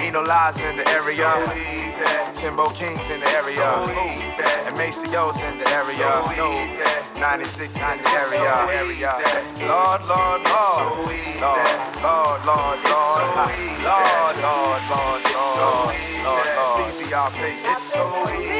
Ain't 0.00 0.14
no 0.14 0.22
lies 0.22 0.56
in 0.60 0.76
the 0.76 0.88
area. 0.88 1.28
So 1.44 1.52
easy. 1.52 2.40
Timbo 2.40 2.66
King's 2.70 3.00
in 3.10 3.20
the 3.20 3.28
area. 3.28 3.68
So 3.68 4.00
easy. 4.08 4.42
And 4.66 4.76
Maceo's 4.76 5.36
in 5.44 5.58
the 5.58 5.68
area. 5.68 6.08
So 6.36 6.52
easy. 6.56 6.82
96 7.20 7.74
in 7.74 8.02
the 8.02 8.10
area. 8.22 8.54
Lord, 9.68 10.00
Lord, 10.08 10.42
Lord. 10.42 10.84
Lord, 11.42 11.68
Lord, 12.02 12.40
Lord, 12.48 12.78
Lord. 12.88 13.22
Lord, 13.82 14.36
Lord, 14.46 14.82
Lord, 14.92 15.22
Lord. 15.22 15.62
Lord, 16.24 16.46
Lord. 16.56 16.78
CCRP. 16.78 17.40
It's 17.64 17.92
so 17.92 18.02
easy. 18.40 18.51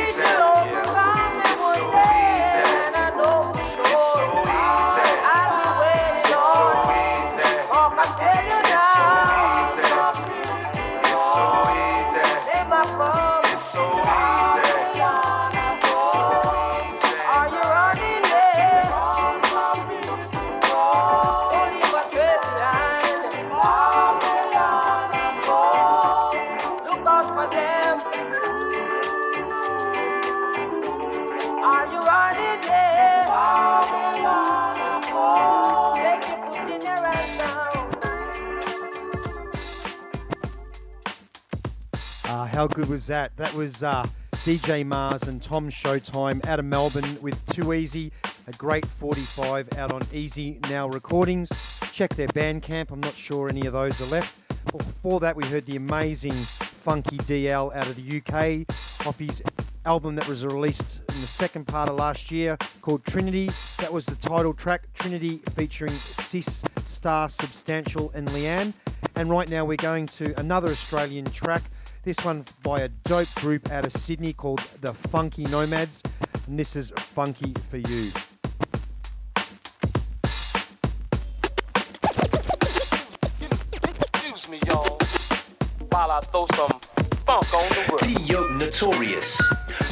How 42.63 42.69
good 42.69 42.89
was 42.89 43.09
that? 43.09 43.37
That 43.39 43.53
was 43.55 43.83
uh, 43.83 44.07
DJ 44.35 44.87
Mars 44.87 45.25
and 45.25 45.43
Tom 45.43 45.69
Showtime 45.69 46.47
out 46.47 46.61
of 46.61 46.65
Melbourne 46.65 47.21
with 47.21 47.45
Too 47.47 47.73
Easy, 47.73 48.13
a 48.47 48.53
great 48.53 48.87
45 48.87 49.79
out 49.79 49.91
on 49.91 50.03
Easy 50.13 50.61
Now 50.71 50.87
Recordings. 50.87 51.51
Check 51.93 52.11
their 52.11 52.29
Bandcamp, 52.29 52.93
I'm 52.93 53.01
not 53.01 53.15
sure 53.15 53.49
any 53.49 53.67
of 53.67 53.73
those 53.73 54.01
are 54.01 54.13
left. 54.15 54.39
Before 54.71 55.19
that, 55.19 55.35
we 55.35 55.45
heard 55.47 55.67
the 55.67 55.75
amazing 55.75 56.31
Funky 56.31 57.17
DL 57.17 57.75
out 57.75 57.89
of 57.89 57.97
the 57.97 58.19
UK 58.19 59.09
off 59.09 59.19
his 59.19 59.43
album 59.85 60.15
that 60.15 60.29
was 60.29 60.45
released 60.45 61.01
in 61.01 61.21
the 61.21 61.27
second 61.27 61.67
part 61.67 61.89
of 61.89 61.97
last 61.97 62.31
year 62.31 62.57
called 62.81 63.05
Trinity. 63.05 63.51
That 63.79 63.93
was 63.93 64.07
the 64.07 64.15
title 64.15 64.55
track, 64.55 64.87
Trinity, 64.95 65.39
featuring 65.57 65.91
Sis, 65.91 66.63
Star, 66.85 67.29
Substantial, 67.29 68.13
and 68.15 68.29
Leanne. 68.29 68.73
And 69.17 69.29
right 69.31 69.51
now, 69.51 69.65
we're 69.65 69.77
going 69.79 70.07
to 70.07 70.39
another 70.39 70.69
Australian 70.69 71.25
track. 71.25 71.63
This 72.05 72.25
one 72.25 72.45
by 72.65 72.81
a 72.81 72.89
dope 72.89 73.33
group 73.37 73.71
out 73.71 73.87
of 73.87 73.93
Sydney 73.93 74.33
called 74.33 74.59
the 74.81 74.93
Funky 74.93 75.45
Nomads. 75.45 76.03
And 76.49 76.59
this 76.59 76.75
is 76.75 76.91
Funky 76.97 77.55
for 77.71 77.77
You. 77.77 78.11
Excuse 84.15 84.49
me, 84.49 84.59
y'all, 84.67 84.99
while 85.91 86.11
I 86.11 86.21
throw 86.23 86.47
some 86.57 86.81
funk 87.25 87.55
on 87.55 87.69
the 87.69 87.87
world. 87.89 88.27
T.O. 88.27 88.49
notorious, 88.57 89.41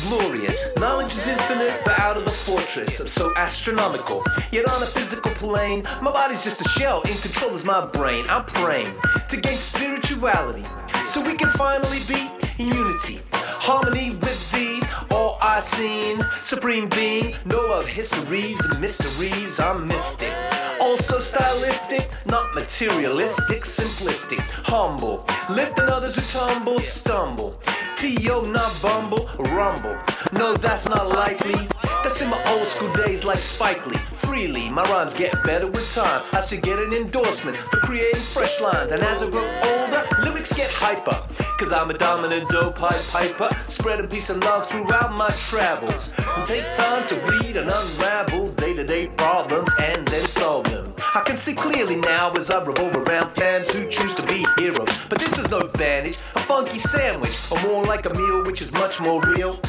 glorious. 0.08 0.68
Knowledge 0.78 1.12
is 1.12 1.28
infinite, 1.28 1.80
but 1.84 1.96
out 2.00 2.16
of 2.16 2.24
the 2.24 2.30
fortress. 2.32 2.98
I'm 2.98 3.06
so 3.06 3.32
astronomical, 3.36 4.24
yet 4.50 4.68
on 4.68 4.82
a 4.82 4.86
physical 4.86 5.30
plane. 5.34 5.84
My 6.02 6.10
body's 6.10 6.42
just 6.42 6.60
a 6.60 6.68
shell, 6.70 7.02
in 7.02 7.16
control 7.18 7.52
is 7.54 7.64
my 7.64 7.86
brain. 7.86 8.24
I'm 8.28 8.46
praying 8.46 8.92
to 9.28 9.36
gain 9.36 9.56
spirituality, 9.56 10.64
so 11.10 11.20
we 11.20 11.34
can 11.34 11.50
finally 11.50 11.98
be 12.06 12.30
in 12.62 12.68
unity. 12.68 13.20
Harmony 13.32 14.10
with 14.10 14.52
thee, 14.52 14.80
all 15.10 15.38
I 15.42 15.58
seen. 15.58 16.24
Supreme 16.40 16.88
being, 16.90 17.34
know 17.44 17.72
of 17.72 17.84
histories 17.84 18.64
and 18.64 18.80
mysteries. 18.80 19.58
I'm 19.58 19.88
mystic. 19.88 20.32
Also 20.80 21.18
stylistic, 21.18 22.08
not 22.26 22.54
materialistic, 22.54 23.64
simplistic, 23.64 24.38
humble. 24.38 25.26
Lifting 25.48 25.90
others 25.90 26.14
who 26.14 26.38
tumble, 26.38 26.78
stumble. 26.78 27.60
T.O. 27.96 28.42
not 28.42 28.72
bumble, 28.80 29.28
rumble. 29.56 29.98
No, 30.32 30.54
that's 30.54 30.88
not 30.88 31.08
likely. 31.08 31.68
That's 32.02 32.20
in 32.22 32.30
my 32.30 32.42
old 32.52 32.66
school 32.68 32.92
days 32.92 33.24
like 33.24 33.38
Spike 33.38 33.84
Lee. 33.86 33.98
Freely, 34.14 34.70
my 34.70 34.84
rhymes 34.84 35.12
get 35.12 35.32
better 35.44 35.66
with 35.66 35.92
time. 35.92 36.22
I 36.32 36.40
should 36.40 36.62
get 36.62 36.78
an 36.78 36.94
endorsement 36.94 37.56
for 37.56 37.78
creating 37.80 38.20
fresh 38.20 38.60
lines. 38.60 38.92
And 38.92 39.02
as 39.02 39.22
I 39.22 39.28
grow 39.28 39.44
older, 39.44 40.02
lyrics 40.40 40.56
get 40.56 40.70
hyper. 40.70 41.18
Cause 41.58 41.72
I'm 41.72 41.90
a 41.90 41.98
dominant 41.98 42.48
dope 42.48 42.76
pipe 42.76 43.02
piper. 43.10 43.50
Spreading 43.68 44.08
peace 44.08 44.30
and 44.30 44.42
love 44.44 44.70
throughout 44.70 45.12
my 45.12 45.28
travels. 45.30 46.12
And 46.36 46.46
take 46.46 46.72
time 46.74 47.06
to 47.08 47.16
read 47.26 47.56
and 47.56 47.70
unravel 47.70 48.50
day 48.52 48.74
to 48.74 48.84
day 48.84 49.08
problems 49.08 49.68
and 49.78 50.06
then 50.08 50.26
solve 50.26 50.64
them. 50.64 50.94
I 51.14 51.20
can 51.20 51.36
see 51.36 51.54
clearly 51.54 51.96
now 51.96 52.32
as 52.32 52.50
I 52.50 52.64
revolve 52.64 52.96
around 52.96 53.34
fans 53.34 53.70
who 53.70 53.88
choose 53.90 54.14
to 54.14 54.22
be 54.22 54.46
heroes. 54.58 55.02
But 55.08 55.18
this 55.18 55.38
is 55.38 55.50
no 55.50 55.68
bandage, 55.74 56.18
a 56.34 56.40
funky 56.40 56.78
sandwich, 56.78 57.36
or 57.50 57.60
more 57.68 57.84
like 57.84 58.06
a 58.06 58.14
meal 58.14 58.44
which 58.44 58.62
is 58.62 58.72
much 58.72 59.00
more 59.00 59.20
real. 59.22 59.60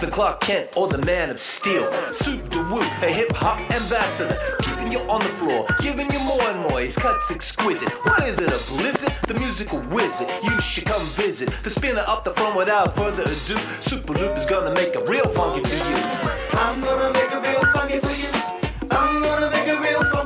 The 0.00 0.06
Clark 0.06 0.42
Kent 0.42 0.76
or 0.76 0.86
the 0.86 1.04
Man 1.04 1.28
of 1.28 1.40
Steel. 1.40 1.90
Soup 2.12 2.48
de 2.50 2.62
Woo, 2.62 2.78
a 2.78 3.12
hip 3.12 3.32
hop 3.32 3.58
ambassador. 3.58 4.38
Keeping 4.60 4.92
you 4.92 5.00
on 5.10 5.18
the 5.18 5.26
floor, 5.26 5.66
giving 5.80 6.08
you 6.12 6.20
more 6.20 6.40
and 6.42 6.60
more. 6.70 6.80
His 6.80 6.94
cuts 6.94 7.32
exquisite. 7.32 7.90
What 8.06 8.22
is 8.28 8.38
it, 8.38 8.46
a 8.46 8.72
blizzard? 8.72 9.12
The 9.26 9.34
musical 9.34 9.80
wizard. 9.90 10.30
You 10.44 10.60
should 10.60 10.84
come 10.84 11.02
visit. 11.18 11.48
The 11.64 11.70
spinner 11.70 12.04
up 12.06 12.22
the 12.22 12.32
front 12.34 12.56
without 12.56 12.94
further 12.94 13.22
ado. 13.22 13.56
Super 13.80 14.12
Loop 14.12 14.36
is 14.36 14.46
gonna 14.46 14.72
make 14.74 14.94
a 14.94 15.04
real 15.04 15.26
funky 15.30 15.64
for 15.64 15.74
you. 15.74 15.96
I'm 16.52 16.80
gonna 16.80 17.12
make 17.12 17.32
a 17.32 17.40
real 17.40 17.64
funky 17.72 17.98
for 17.98 18.14
you. 18.14 18.30
I'm 18.92 19.20
gonna 19.20 19.50
make 19.50 19.66
a 19.66 19.80
real 19.80 20.04
funky 20.04 20.17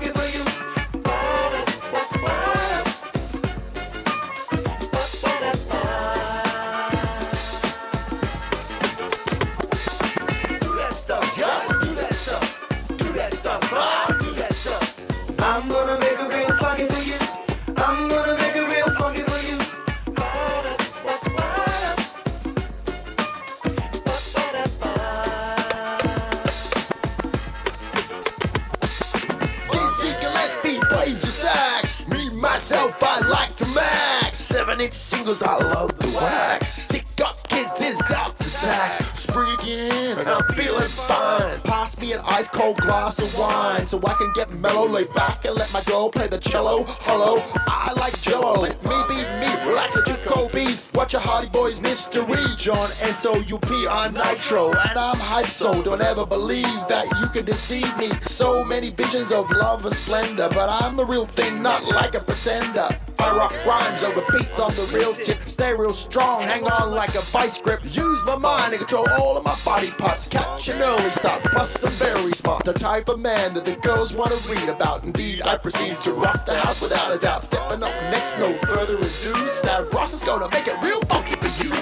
Inch 34.83 34.95
singles, 34.95 35.43
I 35.43 35.59
love 35.59 35.97
the 35.97 36.09
wax. 36.21 36.83
Stick 36.83 37.07
up 37.25 37.47
kids 37.47 37.81
is 37.81 38.11
out 38.11 38.37
to 38.37 38.51
tax. 38.51 39.21
Spring 39.21 39.55
again, 39.61 40.19
and 40.19 40.29
I'm 40.29 40.43
feeling 40.57 40.83
fine. 40.83 41.61
Pass 41.61 42.01
me 42.01 42.15
an 42.15 42.21
ice 42.25 42.49
cold 42.49 42.79
glass 42.79 43.17
of 43.21 43.39
wine 43.39 43.87
so 43.87 44.01
I 44.05 44.15
can 44.15 44.33
get 44.35 44.51
mellow, 44.51 44.89
lay 44.89 45.05
back 45.05 45.45
and 45.45 45.55
let 45.55 45.73
my 45.73 45.83
girl 45.83 46.11
play 46.11 46.27
the 46.27 46.39
cello. 46.39 46.83
Hello, 47.07 47.41
I 47.69 47.93
like 47.93 48.21
jello. 48.23 48.55
Let 48.55 48.83
me 48.83 48.97
be 49.07 49.15
me, 49.15 49.71
relax 49.71 49.97
at 49.97 50.09
your 50.09 50.23
beast. 50.51 50.95
Watch 50.97 51.13
your 51.13 51.23
Hardy 51.23 51.49
Boys 51.49 51.81
mystery. 51.81 52.45
John 52.59 52.91
S-O-U-P 53.03 53.87
on 53.87 54.15
Nitro. 54.15 54.73
And 54.73 54.99
I'm 54.99 55.17
hype, 55.17 55.47
so 55.47 55.83
don't 55.83 56.03
ever 56.03 56.27
believe 56.27 56.89
that 56.89 57.07
you 57.21 57.29
can 57.29 57.45
deceive 57.45 57.97
me. 57.99 58.13
So 58.31 58.65
many 58.65 58.91
visions 58.91 59.33
of 59.33 59.51
love 59.51 59.87
and 59.87 59.95
splendor, 59.95 60.49
but 60.51 60.69
I'm 60.69 60.97
the 60.97 61.05
real 61.05 61.27
thing, 61.27 61.63
not 61.63 61.85
like 61.85 62.15
a 62.15 62.21
pretender. 62.21 62.89
I 63.23 63.37
rock 63.37 63.55
rhymes 63.65 64.03
over 64.03 64.21
beats 64.33 64.59
on 64.59 64.73
the 64.73 64.91
real 64.93 65.15
tip. 65.15 65.49
Stay 65.49 65.73
real 65.73 65.95
strong, 65.95 66.43
hang 66.43 66.65
on 66.65 66.91
like 66.91 67.15
a 67.15 67.21
vice 67.21 67.57
grip. 67.61 67.81
Use 67.85 68.21
my 68.25 68.37
mind 68.37 68.73
to 68.73 68.79
control 68.79 69.09
all 69.11 69.37
of 69.37 69.45
my 69.45 69.57
body 69.65 69.93
parts. 69.93 70.29
Catch 70.29 70.69
an 70.69 70.83
early 70.83 71.13
start, 71.13 71.45
plus 71.45 71.85
I'm 71.85 71.91
very 71.91 72.33
smart. 72.33 72.65
The 72.65 72.73
type 72.73 73.09
of 73.09 73.21
man 73.21 73.55
that 73.55 73.65
the 73.65 73.77
girls 73.77 74.13
wanna 74.13 74.35
read 74.51 74.69
about. 74.69 75.05
Indeed, 75.05 75.43
I 75.43 75.57
proceed 75.57 76.01
to 76.01 76.13
rock 76.13 76.45
the 76.47 76.59
house 76.59 76.83
without 76.83 77.15
a 77.15 77.19
doubt. 77.19 77.45
Stepping 77.45 77.85
up 77.85 77.95
next, 78.11 78.39
no 78.39 78.57
further 78.59 78.97
ado. 78.97 79.49
Stab 79.49 79.95
Ross 79.95 80.13
is 80.13 80.23
gonna 80.25 80.49
make 80.51 80.67
it 80.67 80.83
real 80.83 81.01
funky 81.03 81.37
for 81.37 81.65
you. 81.65 81.82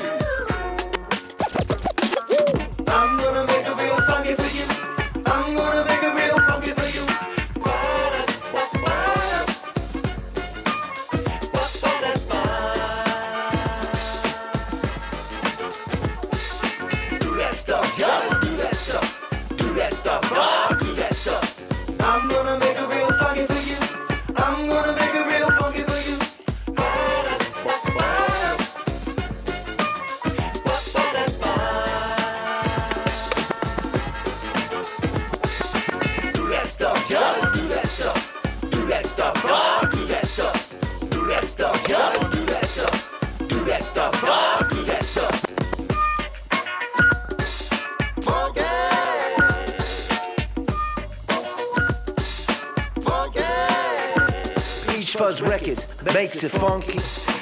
it, 55.70 55.86
makes 56.14 56.42
it 56.42 56.50
funky. 56.50 56.98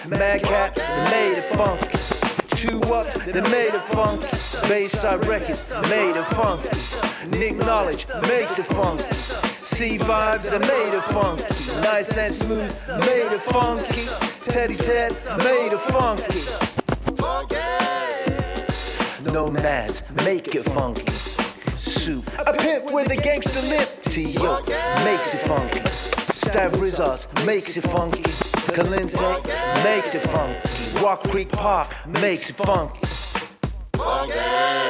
Madcap, 0.09 0.75
they 0.75 1.05
made 1.11 1.39
it 1.39 1.55
funky. 1.57 1.97
Two 2.57 2.81
up, 2.93 3.13
they 3.15 3.41
made 3.41 3.75
it 3.75 3.87
funky. 3.93 4.29
Bayside 4.69 5.27
Records, 5.27 5.69
made 5.89 6.17
it 6.17 6.25
funky. 6.37 6.69
Nick 7.39 7.57
Knowledge 7.57 8.07
makes 8.23 8.59
it 8.59 8.67
funky. 8.67 9.05
C 9.15 9.99
vibes, 9.99 10.51
they 10.51 10.59
made 10.59 10.95
it 10.95 11.05
funky. 11.05 11.45
Nice 11.83 12.17
and 12.17 12.35
smooth, 12.35 12.89
made 13.07 13.33
it 13.33 13.41
funky. 13.41 14.07
Teddy 14.43 14.75
Ted, 14.75 15.13
made 15.39 15.73
it 15.73 15.81
funky. 15.93 16.41
Nomads, 19.33 20.03
make 20.25 20.55
it 20.55 20.65
funky. 20.65 21.11
Soup, 21.77 22.27
a 22.47 22.53
pimp 22.53 22.93
with 22.93 23.11
a 23.11 23.17
gangster 23.17 23.63
lip. 23.69 23.89
T.O. 24.03 24.63
makes 25.05 25.35
it 25.35 25.41
funky. 25.41 26.08
Steve 26.49 26.81
Rizos 26.81 27.47
makes 27.47 27.77
it 27.77 27.83
funky. 27.83 28.23
Kalinte 28.73 29.45
makes 29.85 30.15
it 30.15 30.23
funky. 30.31 31.05
Rock 31.05 31.23
Creek 31.25 31.53
Park 31.53 31.95
makes 32.23 32.49
it 32.49 32.57
funky. 32.57 33.07
funky. 33.93 34.88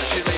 much 0.00 0.14
you 0.16 0.37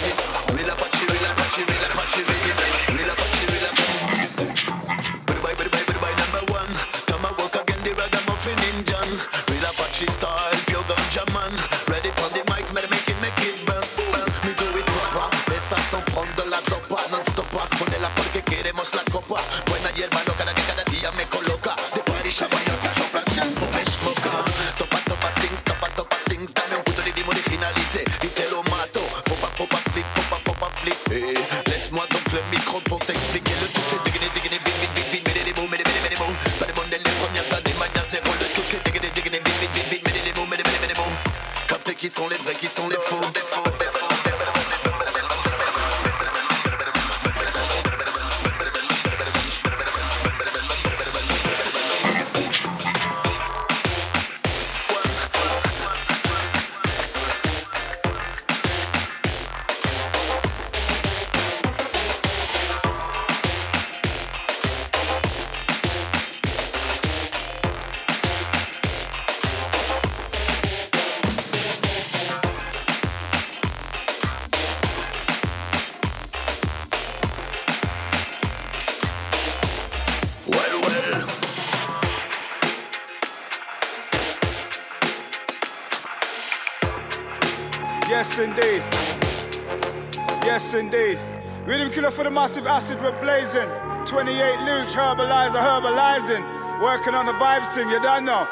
indeed. 90.81 91.19
Rhythm 91.65 91.91
killer 91.91 92.11
for 92.11 92.25
the 92.25 92.31
massive 92.31 92.67
acid, 92.67 93.01
we're 93.01 93.19
blazing. 93.21 93.69
28 94.07 94.35
Lucci, 94.67 94.97
herbalizer, 94.97 95.61
herbalizing. 95.61 96.43
Working 96.83 97.15
on 97.15 97.27
the 97.27 97.35
vibes 97.35 97.73
thing, 97.73 97.89
you 97.91 98.01
done 98.01 98.25
know? 98.25 98.49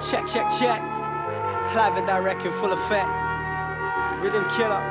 Check, 0.00 0.26
check, 0.26 0.50
check. 0.58 0.80
Live 1.74 1.96
and 1.96 2.06
direct 2.06 2.42
in 2.44 2.52
full 2.52 2.72
effect. 2.72 3.08
Rhythm 4.20 4.44
killer. 4.56 4.82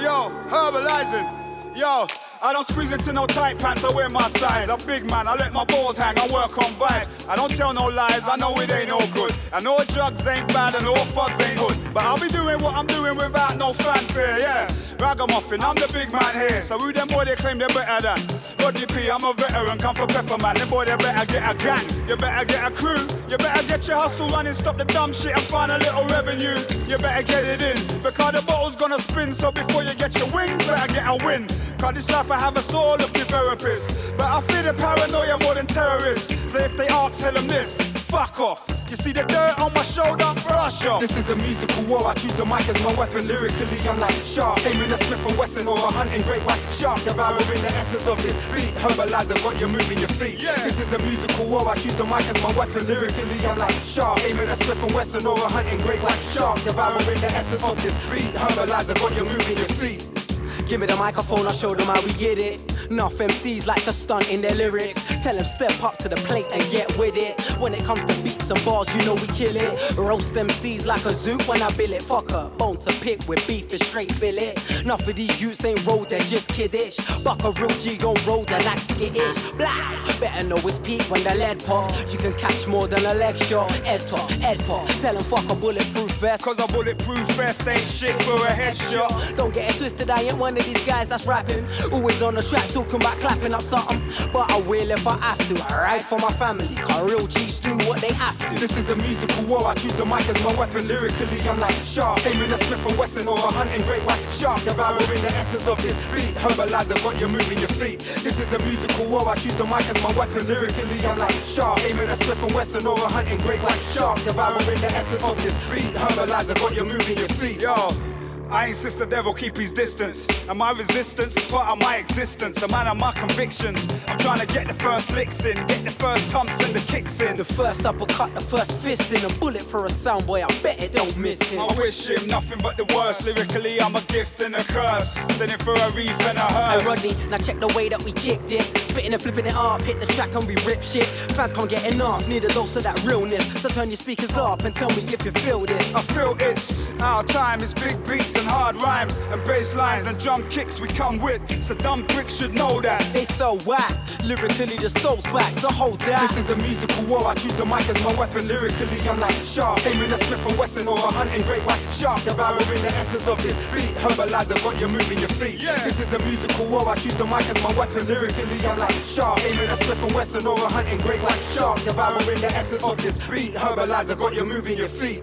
Yo, 0.00 0.30
herbalizing. 0.48 1.26
Yo, 1.74 2.06
I 2.44 2.52
don't 2.52 2.66
squeeze 2.66 2.92
into 2.92 3.12
no 3.12 3.24
tight 3.24 3.60
pants, 3.60 3.84
I 3.84 3.94
wear 3.94 4.08
my 4.08 4.26
size. 4.30 4.68
I'm 4.68 4.84
big 4.84 5.08
man, 5.08 5.28
I 5.28 5.36
let 5.36 5.52
my 5.52 5.64
balls 5.64 5.96
hang, 5.96 6.18
I 6.18 6.26
work 6.26 6.58
on 6.58 6.74
vibes. 6.74 7.28
I 7.28 7.36
don't 7.36 7.54
tell 7.56 7.72
no 7.72 7.86
lies, 7.86 8.26
I 8.26 8.34
know 8.34 8.52
it 8.58 8.68
ain't 8.72 8.88
no 8.88 8.98
good. 9.14 9.32
I 9.52 9.60
know 9.60 9.78
drugs 9.86 10.26
ain't 10.26 10.48
bad 10.48 10.74
and 10.74 10.84
all 10.88 11.06
fucks 11.14 11.40
ain't 11.40 11.56
good. 11.56 11.94
But 11.94 12.02
I'll 12.02 12.18
be 12.18 12.26
doing 12.26 12.58
what 12.58 12.74
I'm 12.74 12.88
doing 12.88 13.14
without 13.14 13.56
no 13.58 13.72
fanfare, 13.72 14.40
yeah. 14.40 14.68
Ragamuffin, 14.98 15.62
I'm 15.62 15.76
the 15.76 15.88
big 15.92 16.10
man 16.10 16.34
here. 16.34 16.60
So 16.62 16.78
who 16.80 16.92
them 16.92 17.06
boy 17.06 17.26
they 17.26 17.36
claim 17.36 17.58
they're 17.58 17.68
better 17.68 18.02
than? 18.02 18.18
Rodney 18.58 18.86
P, 18.86 19.08
I'm 19.08 19.22
a 19.22 19.32
veteran, 19.34 19.78
come 19.78 19.94
for 19.94 20.08
pepper 20.08 20.38
man. 20.38 20.56
Them 20.56 20.68
boy 20.68 20.84
they 20.84 20.96
better 20.96 21.24
get 21.32 21.48
a 21.48 21.54
gang, 21.56 21.86
you 22.08 22.16
better 22.16 22.44
get 22.44 22.66
a 22.66 22.74
crew. 22.74 23.06
You 23.30 23.38
better 23.38 23.62
get 23.68 23.86
your 23.86 23.98
hustle 23.98 24.28
running, 24.30 24.52
stop 24.52 24.78
the 24.78 24.84
dumb 24.84 25.12
shit 25.12 25.36
and 25.36 25.46
find 25.46 25.70
a 25.70 25.78
little 25.78 26.06
revenue. 26.06 26.58
You 26.88 26.98
better 26.98 27.22
get 27.22 27.44
it 27.44 27.62
in, 27.62 28.02
because 28.02 28.32
the 28.32 28.42
bottle's 28.42 28.74
gonna 28.74 28.98
spin. 28.98 29.30
So 29.30 29.52
before 29.52 29.84
you 29.84 29.94
get 29.94 30.18
your 30.18 30.28
wings, 30.30 30.58
better 30.66 30.92
get 30.92 31.06
a 31.06 31.24
win. 31.24 31.46
Cause 31.82 31.94
this 31.94 32.10
life 32.12 32.30
I 32.30 32.38
have 32.38 32.56
a 32.56 32.62
soul 32.62 32.94
of 32.94 33.12
the 33.12 33.24
therapist. 33.24 34.16
But 34.16 34.30
I 34.30 34.40
fear 34.42 34.62
the 34.62 34.72
paranoia 34.72 35.36
more 35.42 35.54
than 35.56 35.66
terrorists. 35.66 36.30
So 36.52 36.60
if 36.60 36.76
they 36.76 36.86
ask, 36.86 37.20
tell 37.20 37.32
them 37.32 37.48
this. 37.48 37.74
Fuck 38.06 38.38
off. 38.38 38.62
You 38.88 38.94
see 38.94 39.10
the 39.10 39.24
dirt 39.24 39.58
on 39.58 39.74
my 39.74 39.82
shoulder, 39.82 40.30
brush 40.46 40.86
off. 40.86 41.00
This 41.00 41.16
is 41.16 41.28
a 41.30 41.34
musical 41.34 41.82
war. 41.90 42.06
I 42.06 42.14
choose 42.14 42.36
the 42.36 42.44
mic 42.44 42.68
as 42.68 42.80
my 42.84 42.94
weapon. 42.94 43.26
Lyrically, 43.26 43.66
I'm 43.90 43.98
like 43.98 44.14
Shaft, 44.22 44.64
aiming 44.64 44.92
a 44.92 44.96
Smith 44.96 45.26
and 45.26 45.36
Wesson 45.36 45.66
or 45.66 45.76
a 45.76 45.90
hunting 45.90 46.22
great 46.22 46.42
white 46.46 46.62
shark. 46.70 47.02
Devouring 47.02 47.62
the 47.66 47.72
essence 47.74 48.06
of 48.06 48.22
this 48.22 48.38
beat. 48.54 48.70
Herbaliser, 48.78 49.42
got 49.42 49.58
you 49.58 49.66
moving 49.66 49.98
your 49.98 50.14
feet. 50.14 50.40
Yeah. 50.40 50.54
This 50.62 50.78
is 50.78 50.92
a 50.92 51.00
musical 51.00 51.46
war. 51.46 51.66
I 51.66 51.74
choose 51.74 51.96
the 51.96 52.04
mic 52.04 52.30
as 52.30 52.40
my 52.44 52.52
weapon. 52.54 52.86
Lyrically, 52.86 53.44
I'm 53.44 53.58
like 53.58 53.74
Shaft, 53.82 54.22
aiming 54.22 54.46
a 54.46 54.54
Smith 54.54 54.80
and 54.80 54.94
Wesson 54.94 55.26
or 55.26 55.34
a 55.34 55.50
hunting 55.50 55.80
great 55.80 55.98
white 55.98 56.22
shark. 56.30 56.62
Devouring 56.62 57.20
the 57.20 57.32
essence 57.34 57.64
of 57.64 57.74
this 57.82 57.98
beat. 58.06 58.30
Herbaliser, 58.38 58.94
got 58.94 59.16
you 59.18 59.24
moving 59.24 59.58
your 59.58 59.74
feet. 59.74 60.31
Give 60.68 60.80
me 60.80 60.86
the 60.86 60.96
microphone, 60.96 61.46
I'll 61.46 61.52
show 61.52 61.74
them 61.74 61.86
how 61.86 62.00
we 62.00 62.12
get 62.14 62.38
it. 62.38 62.60
Enough 62.92 63.14
MCs 63.14 63.66
like 63.66 63.82
to 63.84 63.92
stunt 63.92 64.28
in 64.28 64.42
their 64.42 64.54
lyrics. 64.54 65.06
Tell 65.22 65.34
them 65.34 65.46
step 65.46 65.82
up 65.82 65.96
to 66.00 66.10
the 66.10 66.16
plate 66.16 66.46
and 66.52 66.62
get 66.70 66.94
with 66.98 67.16
it. 67.16 67.40
When 67.58 67.72
it 67.72 67.82
comes 67.84 68.04
to 68.04 68.14
beats 68.22 68.50
and 68.50 68.62
bars, 68.66 68.94
you 68.94 69.02
know 69.06 69.14
we 69.14 69.26
kill 69.28 69.56
it. 69.56 69.96
Roast 69.96 70.34
MCs 70.34 70.84
like 70.84 71.02
a 71.06 71.14
zoo 71.14 71.38
when 71.48 71.62
I 71.62 71.70
bill 71.74 71.94
it. 71.94 72.02
Fuck 72.02 72.32
a 72.32 72.50
bone 72.58 72.76
to 72.76 72.92
pick 73.00 73.26
with 73.26 73.46
beef 73.48 73.72
is 73.72 73.80
straight 73.80 74.12
fillet. 74.12 74.56
Enough 74.82 75.08
of 75.08 75.16
these 75.16 75.40
youths 75.40 75.64
ain't 75.64 75.82
road, 75.86 76.08
they're 76.10 76.20
just 76.20 76.50
kiddish. 76.50 76.98
Buck 77.24 77.42
a 77.44 77.52
real 77.52 77.70
G 77.80 77.98
on 78.04 78.14
road 78.26 78.50
and 78.50 78.62
act 78.64 78.82
skittish. 78.82 79.40
Blah! 79.52 80.02
Better 80.20 80.46
know 80.46 80.58
it's 80.58 80.78
peak 80.78 81.00
when 81.10 81.24
the 81.24 81.34
lead 81.34 81.64
pops. 81.64 82.12
You 82.12 82.18
can 82.18 82.34
catch 82.34 82.66
more 82.66 82.86
than 82.88 83.06
a 83.06 83.38
shot. 83.38 83.72
Ed 83.86 84.06
talk, 84.06 84.30
Ed 84.42 84.62
pop. 84.66 84.86
Tell 85.00 85.14
them 85.14 85.24
fuck 85.24 85.48
a 85.50 85.54
bulletproof 85.54 86.10
vest. 86.20 86.44
Cause 86.44 86.58
a 86.58 86.66
bulletproof 86.66 87.26
vest 87.30 87.66
ain't 87.66 87.80
shit 87.80 88.20
for 88.22 88.36
a 88.46 88.50
headshot. 88.50 89.34
Don't 89.34 89.54
get 89.54 89.70
it 89.70 89.78
twisted, 89.78 90.10
I 90.10 90.22
ain't 90.22 90.36
one 90.36 90.58
of 90.58 90.64
these 90.66 90.84
guys 90.86 91.08
that's 91.08 91.26
rapping. 91.26 91.66
Always 91.90 92.20
on 92.20 92.34
the 92.34 92.42
track 92.42 92.68
talking 92.82 93.00
about 93.00 93.18
clapping 93.18 93.54
up 93.54 93.62
something. 93.62 94.00
But 94.32 94.50
I 94.50 94.60
will 94.60 94.90
if 94.90 95.06
I 95.06 95.16
have 95.18 95.38
to. 95.48 95.74
I 95.74 95.82
ride 95.82 96.02
for 96.02 96.18
my 96.18 96.30
family. 96.32 96.68
Cause 96.76 97.10
real 97.10 97.26
G's 97.26 97.60
do 97.60 97.70
what 97.86 98.00
they 98.00 98.12
have 98.14 98.38
to. 98.48 98.58
This 98.58 98.76
is 98.76 98.90
a 98.90 98.96
musical 98.96 99.44
war. 99.44 99.66
I 99.66 99.74
choose 99.74 99.94
the 99.94 100.04
mic 100.04 100.28
as 100.28 100.42
my 100.42 100.54
weapon. 100.58 100.86
Lyrically, 100.88 101.40
I'm 101.48 101.60
like 101.60 101.74
Shaft. 101.84 102.26
Aiming 102.26 102.50
a 102.50 102.58
Smith 102.58 102.84
and 102.86 102.98
Wesson 102.98 103.28
or 103.28 103.38
a 103.38 103.52
hunting 103.52 103.82
great 103.82 104.04
like 104.04 104.20
shark. 104.30 104.62
Devouring 104.64 105.22
the 105.22 105.32
essence 105.38 105.66
of 105.66 105.80
this 105.82 105.96
beat. 106.12 106.34
Herbaliser 106.42 107.02
got 107.02 107.20
you 107.20 107.28
moving 107.28 107.58
your 107.58 107.68
feet. 107.68 108.00
This 108.22 108.40
is 108.40 108.52
a 108.52 108.58
musical 108.60 109.06
war. 109.06 109.28
I 109.28 109.34
choose 109.36 109.56
the 109.56 109.64
mic 109.64 109.88
as 109.88 110.02
my 110.02 110.12
weapon. 110.18 110.46
Lyrically, 110.46 111.06
I'm 111.06 111.18
like 111.18 111.34
Shaft. 111.44 111.84
Aiming 111.84 112.08
a 112.08 112.16
Smith 112.16 112.42
and 112.42 112.52
Wesson 112.52 112.86
or 112.86 112.98
a 112.98 113.08
hunting 113.08 113.38
great 113.38 113.62
like 113.62 113.80
shark. 113.94 114.18
Devouring 114.24 114.80
the 114.80 114.90
essence 114.92 115.24
of 115.24 115.36
this 115.42 115.56
beat. 115.70 115.94
Herbaliser 115.94 116.54
got 116.56 116.74
you 116.74 116.84
moving 116.84 117.18
your 117.18 117.28
feet. 117.28 117.60
Yo. 117.62 118.11
I 118.52 118.66
insist 118.66 118.98
the 118.98 119.06
devil, 119.06 119.32
keep 119.32 119.56
his 119.56 119.72
distance. 119.72 120.26
And 120.46 120.58
my 120.58 120.72
resistance 120.72 121.34
is 121.34 121.46
part 121.46 121.68
of 121.68 121.78
my 121.80 121.96
existence, 121.96 122.60
a 122.60 122.68
man 122.68 122.86
of 122.86 122.98
my 122.98 123.10
convictions. 123.12 123.78
I'm 124.06 124.18
trying 124.18 124.40
to 124.40 124.46
get 124.46 124.68
the 124.68 124.74
first 124.74 125.10
licks 125.14 125.46
in, 125.46 125.56
get 125.66 125.84
the 125.84 125.90
first 125.90 126.30
pumps 126.30 126.62
and 126.62 126.74
the 126.74 126.80
kicks 126.80 127.18
in. 127.20 127.38
The 127.38 127.46
first 127.46 127.86
uppercut, 127.86 128.34
the 128.34 128.42
first 128.42 128.84
fist 128.84 129.10
in 129.10 129.24
a 129.24 129.34
bullet 129.38 129.62
for 129.62 129.86
a 129.86 129.90
sound 129.90 130.26
boy. 130.26 130.42
I 130.42 130.48
bet 130.62 130.84
it 130.84 130.92
don't 130.92 131.16
miss 131.16 131.40
him. 131.40 131.60
I 131.60 131.74
wish 131.78 132.10
him 132.10 132.26
nothing 132.26 132.58
but 132.62 132.76
the 132.76 132.84
worst. 132.94 133.24
Lyrically, 133.24 133.80
I'm 133.80 133.96
a 133.96 134.02
gift 134.02 134.42
and 134.42 134.54
a 134.54 134.64
curse. 134.64 135.14
Sending 135.36 135.58
for 135.58 135.72
a 135.72 135.90
reef 135.92 136.20
and 136.20 136.36
a 136.36 136.42
Hey 136.42 136.54
hearse. 136.54 136.84
Rodney, 136.84 137.14
now 137.30 137.38
check 137.38 137.58
the 137.58 137.68
way 137.68 137.88
that 137.88 138.02
we 138.02 138.12
kick 138.12 138.46
this. 138.46 138.68
Spitting 138.70 139.14
and 139.14 139.22
flipping 139.22 139.46
it 139.46 139.54
up, 139.54 139.80
hit 139.80 139.98
the 139.98 140.06
track 140.06 140.34
and 140.34 140.46
we 140.46 140.56
rip 140.66 140.82
shit. 140.82 141.06
Fans 141.32 141.54
can't 141.54 141.70
get 141.70 141.90
enough, 141.90 142.28
need 142.28 142.44
a 142.44 142.48
dose 142.48 142.76
of 142.76 142.82
that 142.82 143.02
realness. 143.02 143.50
So 143.62 143.70
turn 143.70 143.88
your 143.88 143.96
speakers 143.96 144.36
up 144.36 144.64
and 144.64 144.74
tell 144.74 144.90
me 144.90 145.04
if 145.10 145.24
you 145.24 145.32
feel 145.32 145.60
this. 145.60 145.94
I 145.94 146.02
feel 146.02 146.36
it's 146.38 146.90
our 147.00 147.24
time. 147.24 147.60
It's 147.62 147.72
big 147.72 147.96
beats 148.06 148.41
and 148.42 148.50
hard 148.50 148.76
rhymes 148.76 149.16
and 149.30 149.42
bass 149.44 149.74
lines 149.74 150.06
and 150.06 150.18
drum 150.18 150.46
kicks 150.48 150.80
we 150.80 150.88
come 150.88 151.20
with. 151.20 151.40
So 151.62 151.74
dumb 151.74 152.04
bricks 152.06 152.36
should 152.36 152.54
know 152.54 152.80
that. 152.80 153.00
They 153.12 153.24
so 153.24 153.58
whack, 153.64 153.92
lyrically 154.24 154.76
the 154.76 154.90
soul's 154.90 155.24
back, 155.24 155.54
so 155.54 155.68
hold 155.68 156.00
that. 156.00 156.28
This 156.28 156.38
is 156.38 156.50
a 156.50 156.56
musical 156.56 157.04
war. 157.04 157.26
I 157.26 157.34
choose 157.34 157.54
the 157.56 157.64
mic 157.64 157.88
as 157.88 158.02
my 158.02 158.14
weapon. 158.18 158.48
Lyrically, 158.48 159.00
I'm 159.08 159.20
like 159.20 159.34
Shaft. 159.44 159.86
Aiming 159.86 160.10
a 160.10 160.18
Smith 160.18 160.44
and 160.46 160.58
Wesson 160.58 160.88
or 160.88 160.98
a 160.98 161.12
hunting 161.12 161.42
great 161.42 161.64
like 161.66 161.80
shark. 161.92 162.22
Devouring 162.24 162.82
the 162.82 162.92
essence 162.98 163.28
of 163.28 163.40
this 163.42 163.56
beat. 163.72 163.94
Herbaliser 164.02 164.62
got 164.62 164.78
you 164.80 164.88
moving 164.88 165.18
your 165.18 165.34
feet. 165.40 165.62
Yeah. 165.62 165.82
This 165.84 166.00
is 166.00 166.12
a 166.12 166.18
musical 166.20 166.66
war. 166.66 166.88
I 166.88 166.96
choose 166.96 167.16
the 167.16 167.24
mic 167.24 167.48
as 167.48 167.62
my 167.62 167.72
weapon. 167.78 168.06
Lyrically, 168.06 168.66
I'm 168.66 168.78
like 168.78 168.94
Shaft. 169.04 169.44
Aiming 169.44 169.68
a 169.68 169.76
Smith 169.76 170.02
and 170.02 170.12
Wesson 170.14 170.46
or 170.46 170.58
a 170.58 170.68
hunting 170.68 170.98
great 170.98 171.22
like 171.22 171.40
shark. 171.54 171.78
Devouring 171.84 172.40
the 172.40 172.50
essence 172.52 172.82
of 172.82 173.00
this 173.02 173.18
beat. 173.30 173.54
Herbaliser 173.54 174.18
got 174.18 174.34
you 174.34 174.44
moving 174.44 174.76
your 174.76 174.88
feet. 174.88 175.22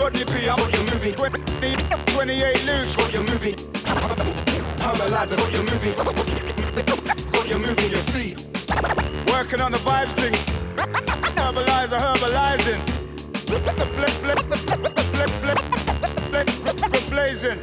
Rodney 0.00 0.24
P, 0.24 0.48
I 0.48 0.56
got 0.56 0.72
you 0.72 0.80
moving. 0.80 1.14
28 1.14 2.64
Luke, 2.64 2.96
got 2.96 3.12
you 3.12 3.22
moving. 3.22 3.54
Herbaliser, 4.80 5.36
got 5.36 5.52
you 5.52 5.62
moving. 5.62 5.94
Got 7.32 7.48
you 7.50 7.58
moving 7.58 7.90
your 7.90 8.00
feet. 8.00 8.36
Working 9.30 9.60
on 9.60 9.72
the 9.72 9.78
vibes 9.78 10.14
thing. 10.14 10.32
Herbaliser, 11.36 11.98
herbalizing. 12.00 12.80
Blazing. 17.10 17.58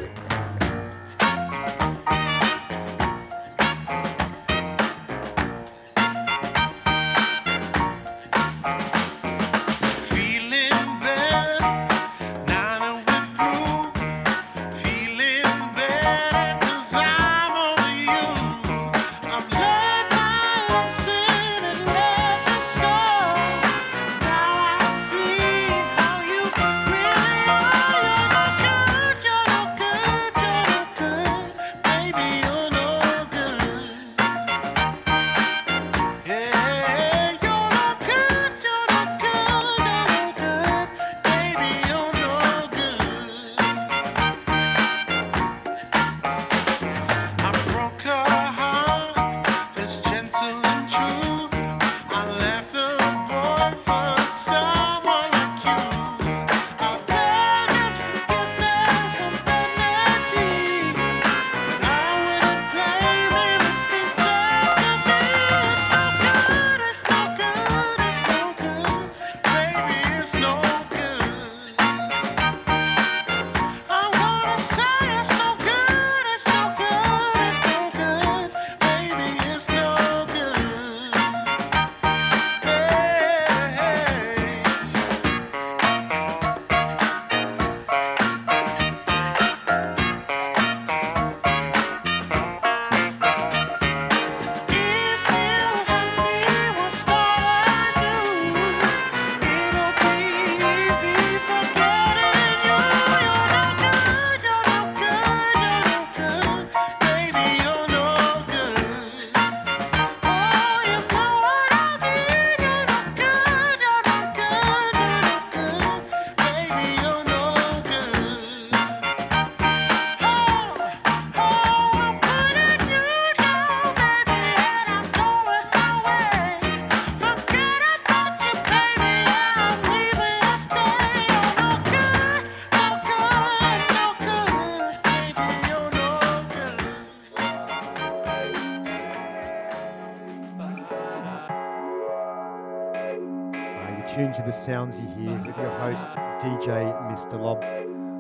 Sounds 144.58 145.00
you 145.00 145.08
hear 145.08 145.38
with 145.38 145.56
your 145.56 145.70
host, 145.70 146.08
DJ 146.40 146.92
Mr. 147.12 147.40
Lob. 147.40 147.64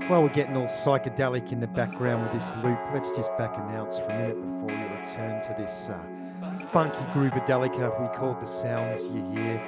While 0.09 0.21
we're 0.21 0.29
getting 0.29 0.55
all 0.55 0.65
psychedelic 0.65 1.51
in 1.51 1.59
the 1.59 1.67
background 1.67 2.23
with 2.23 2.33
this 2.33 2.53
loop, 2.63 2.79
let's 2.93 3.11
just 3.11 3.35
back 3.37 3.57
announce 3.57 3.97
for 3.97 4.05
a 4.05 4.17
minute 4.17 4.35
before 4.35 4.67
we 4.67 4.95
return 4.99 5.41
to 5.41 5.55
this 5.57 5.89
uh, 5.89 5.97
funky 6.67 7.03
groovadelica 7.11 7.99
we 7.99 8.15
called 8.15 8.39
the 8.39 8.45
sounds 8.45 9.03
you 9.03 9.23
hear. 9.33 9.59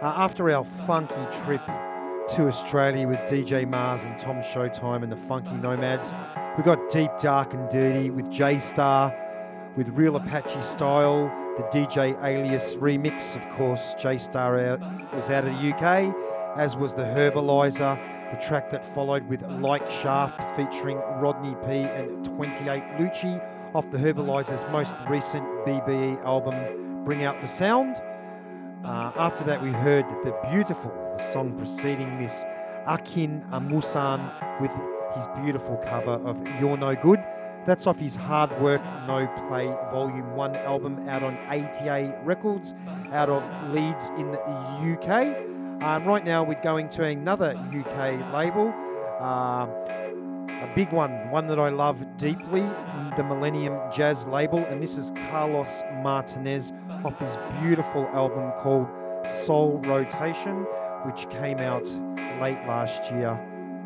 Uh, 0.00 0.12
after 0.16 0.50
our 0.50 0.64
funky 0.64 1.14
trip 1.44 1.64
to 1.66 2.46
Australia 2.46 3.06
with 3.06 3.18
DJ 3.20 3.68
Mars 3.68 4.04
and 4.04 4.16
Tom 4.16 4.36
Showtime 4.42 5.02
and 5.02 5.10
the 5.10 5.16
Funky 5.16 5.54
Nomads, 5.56 6.14
we 6.56 6.62
got 6.62 6.88
deep, 6.88 7.10
dark, 7.18 7.52
and 7.52 7.68
dirty 7.68 8.10
with 8.10 8.30
J 8.30 8.60
Star, 8.60 9.10
with 9.76 9.88
Real 9.90 10.16
Apache 10.16 10.62
Style, 10.62 11.28
the 11.56 11.62
DJ 11.64 12.16
Alias 12.24 12.74
remix. 12.76 13.36
Of 13.36 13.56
course, 13.56 13.94
J 14.00 14.18
Star 14.18 14.54
was 15.14 15.28
out 15.30 15.46
of 15.46 15.52
the 15.52 15.72
UK, 15.72 16.14
as 16.56 16.76
was 16.76 16.94
the 16.94 17.02
Herbaliser, 17.02 17.98
the 18.30 18.42
track 18.42 18.70
that 18.70 18.84
followed 18.94 19.28
with 19.28 19.42
Like 19.42 19.88
Shaft 19.90 20.42
featuring 20.56 20.96
Rodney 21.20 21.54
P 21.66 21.82
and 21.82 22.24
28 22.24 22.82
Lucci 22.98 23.74
off 23.74 23.90
the 23.90 23.98
Herbaliser's 23.98 24.64
most 24.72 24.94
recent 25.08 25.44
BBE 25.66 26.24
album, 26.24 27.04
Bring 27.04 27.24
Out 27.24 27.40
the 27.42 27.48
Sound. 27.48 27.96
Uh, 28.84 29.12
after 29.16 29.44
that, 29.44 29.62
we 29.62 29.70
heard 29.70 30.06
the 30.24 30.34
beautiful 30.50 30.90
the 31.16 31.22
song 31.22 31.56
preceding 31.58 32.18
this, 32.18 32.44
Akin 32.86 33.44
Amusan, 33.52 34.60
with 34.60 34.70
his 35.14 35.26
beautiful 35.42 35.76
cover 35.78 36.12
of 36.26 36.38
You're 36.60 36.76
No 36.76 36.94
Good. 36.94 37.22
That's 37.66 37.88
off 37.88 37.98
his 37.98 38.14
Hard 38.14 38.52
Work 38.60 38.80
No 39.08 39.26
Play 39.48 39.66
Volume 39.90 40.36
1 40.36 40.54
album 40.54 41.08
out 41.08 41.24
on 41.24 41.36
ATA 41.48 42.16
Records 42.22 42.74
out 43.12 43.28
of 43.28 43.42
Leeds 43.74 44.10
in 44.10 44.30
the 44.30 44.40
UK. 44.40 45.36
Um, 45.82 46.04
right 46.06 46.24
now, 46.24 46.44
we're 46.44 46.62
going 46.62 46.88
to 46.90 47.02
another 47.02 47.56
UK 47.56 48.32
label, 48.32 48.72
uh, 49.20 49.66
a 49.66 50.72
big 50.76 50.92
one, 50.92 51.28
one 51.30 51.48
that 51.48 51.58
I 51.58 51.70
love 51.70 52.04
deeply, 52.16 52.62
the 53.16 53.24
Millennium 53.24 53.76
Jazz 53.92 54.26
label, 54.26 54.60
and 54.60 54.80
this 54.80 54.96
is 54.96 55.10
Carlos 55.28 55.82
Martinez 56.04 56.72
off 57.04 57.18
his 57.18 57.36
beautiful 57.60 58.06
album 58.12 58.52
called 58.60 58.86
Soul 59.28 59.82
Rotation, 59.84 60.64
which 61.04 61.28
came 61.30 61.58
out 61.58 61.84
late 62.40 62.64
last 62.68 63.10
year. 63.10 63.30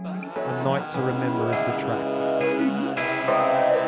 A 0.05 0.64
Night 0.64 0.89
to 0.91 1.01
Remember 1.01 1.51
is 1.53 1.61
the 1.61 1.76
track. 1.78 2.89
Bye. 3.31 3.80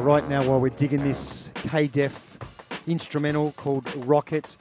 Uh, 0.00 0.02
right 0.02 0.28
now, 0.28 0.42
while 0.48 0.60
we're 0.60 0.70
digging 0.70 1.02
this 1.02 1.50
K 1.54 1.86
Def 1.86 2.38
instrumental 2.86 3.52
called 3.52 3.92
Rocket, 4.06 4.56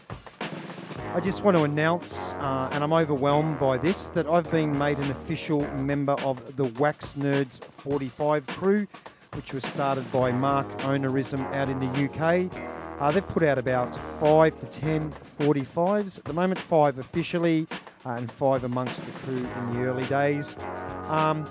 I 1.14 1.20
just 1.22 1.44
want 1.44 1.56
to 1.56 1.64
announce, 1.64 2.34
uh, 2.34 2.70
and 2.74 2.84
I'm 2.84 2.92
overwhelmed 2.92 3.58
by 3.58 3.78
this, 3.78 4.10
that 4.10 4.28
I've 4.28 4.50
been 4.52 4.78
made 4.78 4.98
an 4.98 5.10
official 5.12 5.62
member 5.78 6.14
of 6.26 6.58
the 6.58 6.66
Wax 6.80 7.14
Nerds 7.14 7.64
45 7.64 8.48
crew, 8.48 8.88
which 9.34 9.54
was 9.54 9.64
started 9.64 10.12
by 10.12 10.32
Mark 10.32 10.68
Ownerism 10.80 11.42
out 11.54 11.70
in 11.70 11.80
the 11.80 11.88
UK. 11.88 12.52
Uh, 13.00 13.12
they've 13.12 13.26
put 13.26 13.44
out 13.44 13.58
about 13.58 13.96
five 14.20 14.60
to 14.60 14.66
ten 14.66 15.10
45s 15.40 16.18
at 16.18 16.26
the 16.26 16.34
moment, 16.34 16.60
five 16.60 17.00
officially, 17.00 17.66
uh, 18.06 18.12
and 18.12 18.30
five 18.30 18.66
amongst 18.66 19.06
the 19.06 19.12
crew 19.12 19.38
in 19.38 19.74
the 19.74 19.90
early 19.90 20.06
days. 20.08 20.58
Um, 21.04 21.46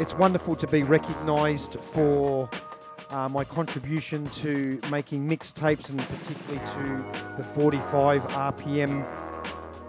it's 0.00 0.14
wonderful 0.14 0.56
to 0.56 0.66
be 0.66 0.82
recognised 0.82 1.78
for 1.92 2.48
uh, 3.10 3.28
my 3.28 3.44
contribution 3.44 4.24
to 4.26 4.80
making 4.90 5.28
mixtapes 5.28 5.90
and 5.90 5.98
particularly 5.98 6.58
to 6.58 7.36
the 7.36 7.42
45 7.54 8.22
RPM 8.28 9.06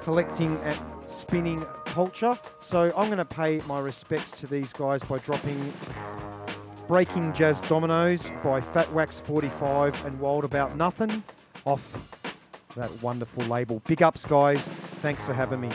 collecting 0.02 0.58
and 0.64 0.78
spinning 1.08 1.64
culture. 1.86 2.38
So 2.62 2.92
I'm 2.96 3.08
going 3.08 3.18
to 3.18 3.26
pay 3.26 3.60
my 3.68 3.80
respects 3.80 4.32
to 4.40 4.48
these 4.48 4.74
guys 4.74 5.04
by 5.04 5.18
dropping 5.20 5.74
Breaking 6.88 7.34
Jazz 7.34 7.62
Dominoes 7.62 8.32
by 8.44 8.62
Fat 8.62 8.92
Wax 8.94 9.20
45 9.20 10.06
and 10.06 10.20
Wild 10.20 10.44
About 10.44 10.76
Nothing 10.76 11.24
off 11.66 12.18
that 12.76 12.90
wonderful 13.02 13.44
label. 13.46 13.82
Big 13.88 14.02
ups, 14.02 14.26
guys. 14.26 14.68
Thanks 15.02 15.26
for 15.26 15.34
having 15.34 15.62
me. 15.62 15.70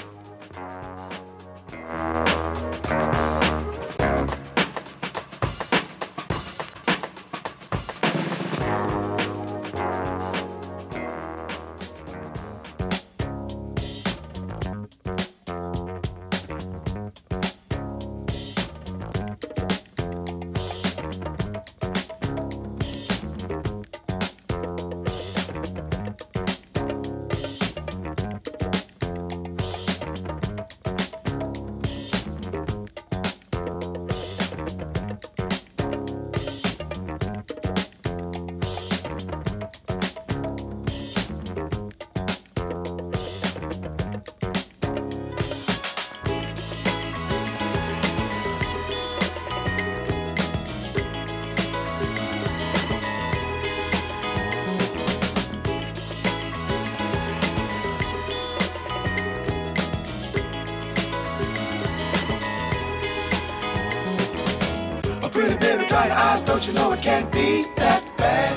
Your 66.07 66.17
eyes, 66.17 66.43
don't 66.43 66.67
you 66.67 66.73
know 66.75 66.93
it 66.93 67.03
can't 67.03 67.31
be 67.33 67.65
that 67.77 68.05
bad? 68.17 68.53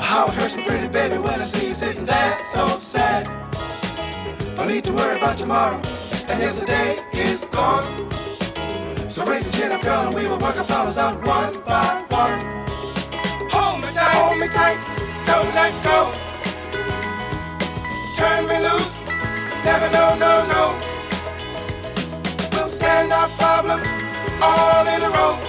How 0.00 0.26
it 0.26 0.34
hurts 0.34 0.56
me, 0.56 0.64
pretty 0.64 0.88
baby, 0.88 1.18
when 1.18 1.40
I 1.40 1.44
see 1.44 1.68
you 1.68 1.74
sitting 1.74 2.04
there 2.04 2.38
so 2.46 2.66
sad. 2.78 3.28
No 4.56 4.64
need 4.64 4.84
to 4.84 4.92
worry 4.92 5.16
about 5.16 5.38
tomorrow, 5.38 5.76
and 6.28 6.40
yesterday 6.40 6.96
is 7.12 7.44
gone. 7.46 8.10
So 9.10 9.24
raise 9.24 9.44
the 9.48 9.52
chin 9.56 9.72
up, 9.72 9.82
girl, 9.82 10.06
and 10.06 10.14
we 10.14 10.26
will 10.26 10.38
work 10.38 10.56
our 10.56 10.64
problems 10.64 10.98
out 10.98 11.16
one 11.26 11.52
by 11.64 12.04
one. 12.08 12.40
Hold 13.50 13.80
me 13.80 13.88
tight, 13.92 14.14
hold 14.14 14.38
me 14.38 14.48
tight, 14.48 14.78
don't 15.26 15.52
let 15.54 15.72
go. 15.82 16.12
Turn 18.16 18.46
me 18.46 18.58
loose, 18.66 19.00
never 19.64 19.90
no, 19.90 20.14
no, 20.16 20.32
no. 20.54 20.78
We'll 22.52 22.68
stand 22.68 23.12
our 23.12 23.28
problems 23.28 23.88
all 24.40 24.86
in 24.86 25.02
a 25.02 25.10
row. 25.10 25.43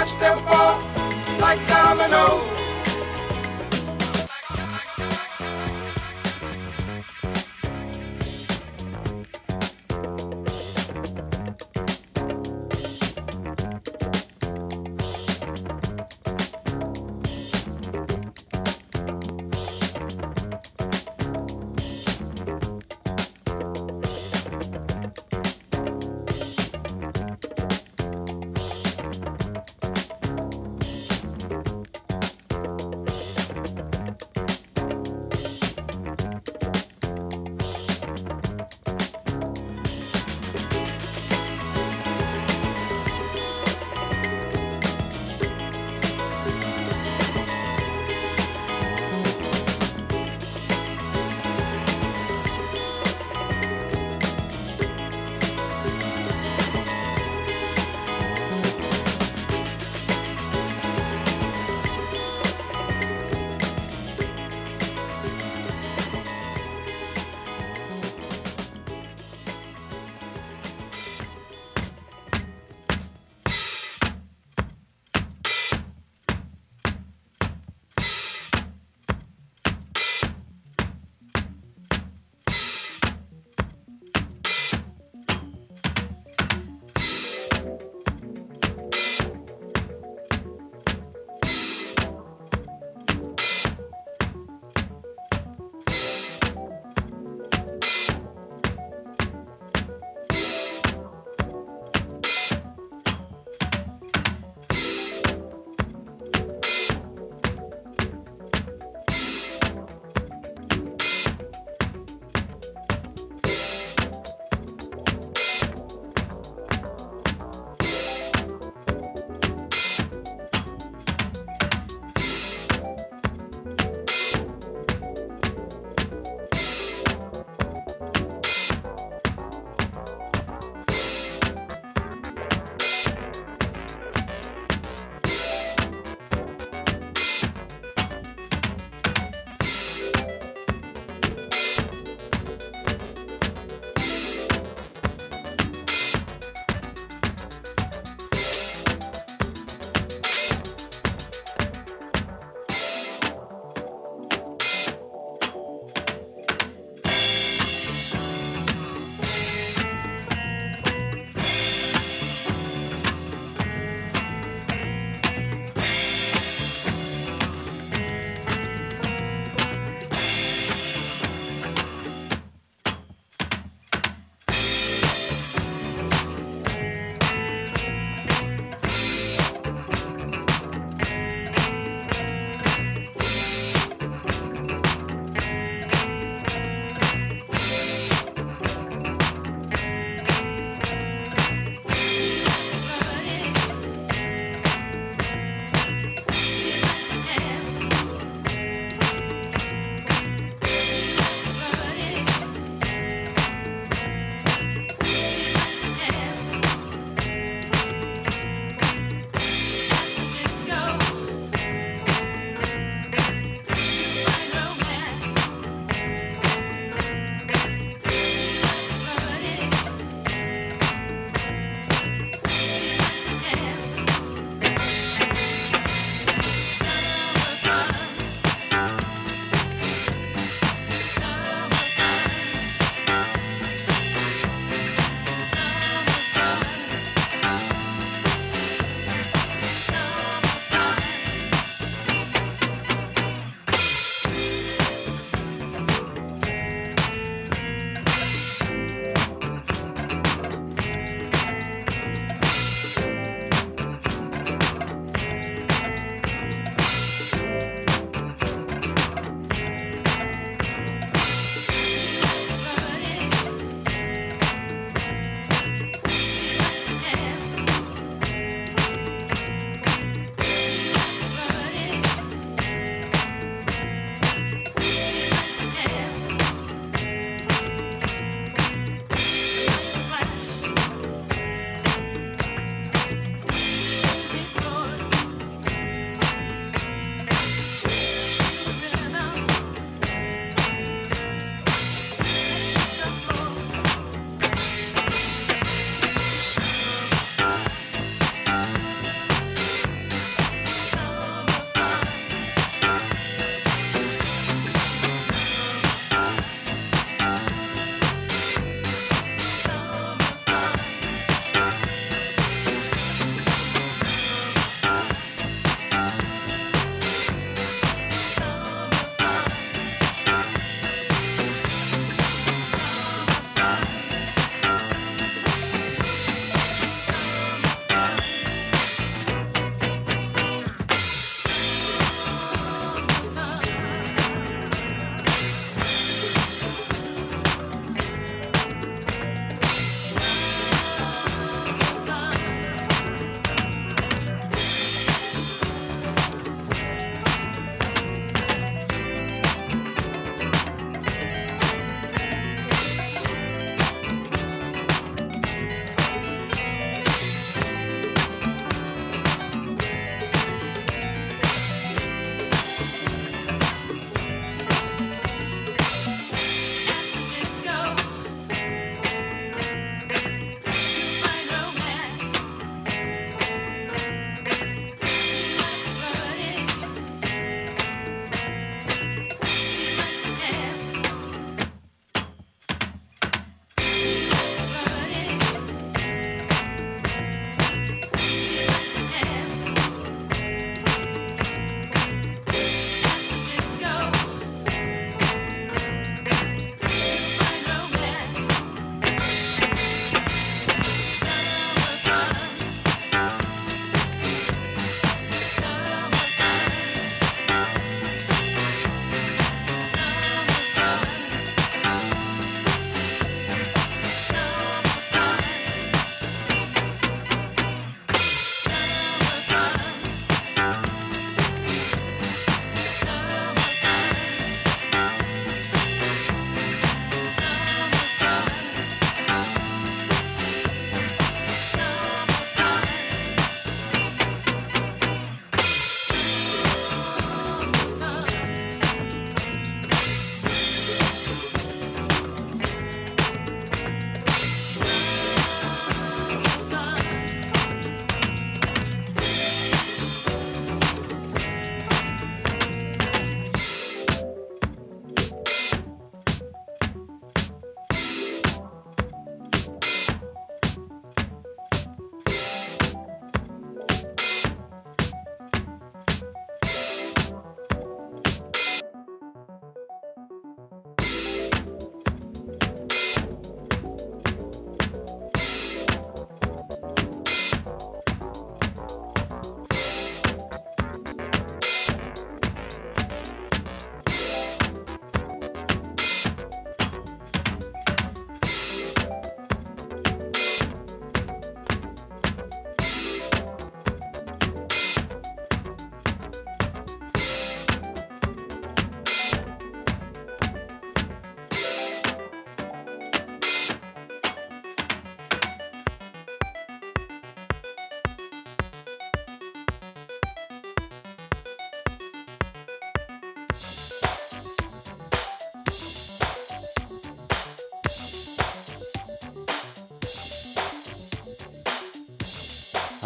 Watch 0.00 0.16
them 0.16 0.42
fall 0.46 0.80
like 1.40 1.60
dominoes. 1.68 2.59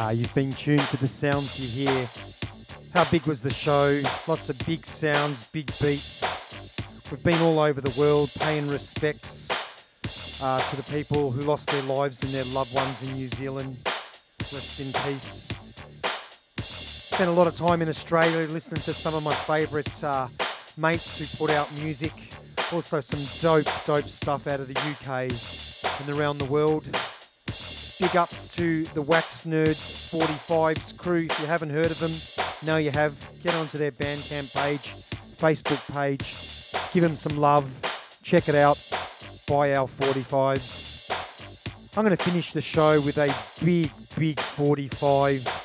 Uh, 0.05 0.11
you've 0.11 0.35
been 0.35 0.53
tuned 0.53 0.87
to 0.89 0.99
the 0.99 1.07
sounds 1.07 1.59
you 1.59 1.87
hear. 1.87 2.07
How 2.93 3.11
big 3.11 3.27
was 3.27 3.41
the 3.41 3.49
show? 3.49 4.03
Lots 4.29 4.51
of 4.51 4.59
big 4.67 4.85
sounds, 4.85 5.49
big 5.49 5.69
beats. 5.81 6.23
We've 7.11 7.23
been 7.25 7.41
all 7.41 7.59
over 7.59 7.81
the 7.81 7.99
world 7.99 8.31
paying 8.39 8.69
respects 8.69 9.49
uh, 10.43 10.61
to 10.61 10.77
the 10.77 10.83
people 10.93 11.31
who 11.31 11.41
lost 11.41 11.71
their 11.71 11.81
lives 11.85 12.23
and 12.23 12.31
their 12.33 12.45
loved 12.45 12.75
ones 12.75 13.03
in 13.09 13.15
New 13.15 13.29
Zealand. 13.29 13.79
Rest 14.41 14.81
in 14.81 14.93
peace. 15.05 15.49
Spent 16.59 17.31
a 17.31 17.33
lot 17.33 17.47
of 17.47 17.55
time 17.55 17.81
in 17.81 17.89
Australia 17.89 18.47
listening 18.49 18.83
to 18.83 18.93
some 18.93 19.15
of 19.15 19.25
my 19.25 19.35
favourite 19.35 20.05
uh, 20.05 20.29
mates 20.77 21.19
who 21.19 21.47
put 21.47 21.51
out 21.51 21.73
music. 21.81 22.13
Also, 22.73 23.01
some 23.01 23.21
dope, 23.41 23.73
dope 23.87 24.05
stuff 24.05 24.47
out 24.49 24.61
of 24.61 24.69
the 24.69 24.79
UK 24.79 25.33
and 25.99 26.15
around 26.15 26.37
the 26.37 26.45
world. 26.45 26.85
Big 28.01 28.17
ups 28.17 28.47
to 28.57 28.85
the 28.87 29.03
Wax 29.03 29.45
Nerds 29.45 30.11
45s 30.13 30.97
crew. 30.97 31.27
If 31.31 31.41
you 31.41 31.47
haven't 31.47 31.71
heard 31.71 31.91
of 31.91 31.99
them, 32.01 32.11
now 32.67 32.77
you 32.77 32.91
have. 32.91 33.15
Get 33.43 33.55
onto 33.55 33.79
their 33.79 33.93
Bandcamp 33.93 34.53
page, 34.55 34.93
Facebook 35.37 35.81
page. 35.93 36.35
Give 36.93 37.03
them 37.03 37.15
some 37.15 37.37
love. 37.37 37.71
Check 38.23 38.49
it 38.49 38.55
out. 38.55 38.79
Buy 39.47 39.75
our 39.75 39.87
45s. 39.87 40.95
I'm 41.97 42.05
going 42.05 42.17
to 42.17 42.25
finish 42.25 42.53
the 42.53 42.61
show 42.61 43.01
with 43.01 43.19
a 43.19 43.33
big, 43.65 43.91
big 44.19 44.41
45 44.41 45.65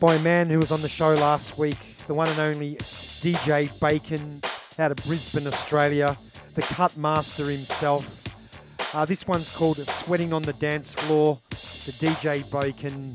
by 0.00 0.16
a 0.16 0.18
man 0.18 0.50
who 0.50 0.58
was 0.58 0.70
on 0.70 0.82
the 0.82 0.88
show 0.88 1.14
last 1.14 1.56
week, 1.56 1.78
the 2.06 2.14
one 2.14 2.28
and 2.28 2.38
only 2.38 2.76
DJ 2.76 3.68
Bacon 3.80 4.42
out 4.78 4.90
of 4.90 4.96
Brisbane, 4.98 5.46
Australia, 5.46 6.16
the 6.54 6.62
cut 6.62 6.96
master 6.96 7.44
himself. 7.44 8.25
Uh, 8.96 9.04
this 9.04 9.26
one's 9.26 9.54
called 9.54 9.76
Sweating 9.76 10.32
on 10.32 10.40
the 10.40 10.54
Dance 10.54 10.94
Floor, 10.94 11.38
the 11.50 11.92
DJ 12.00 12.50
Bacon 12.50 13.12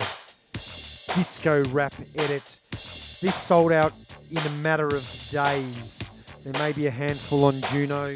disco 1.15 1.65
rap 1.69 1.95
edit. 2.13 2.59
This 2.69 3.33
sold 3.33 3.71
out 3.71 3.91
in 4.29 4.37
a 4.37 4.49
matter 4.61 4.85
of 4.85 5.03
days. 5.31 6.07
There 6.43 6.53
may 6.61 6.71
be 6.71 6.85
a 6.85 6.91
handful 6.91 7.45
on 7.45 7.59
Juno. 7.71 8.15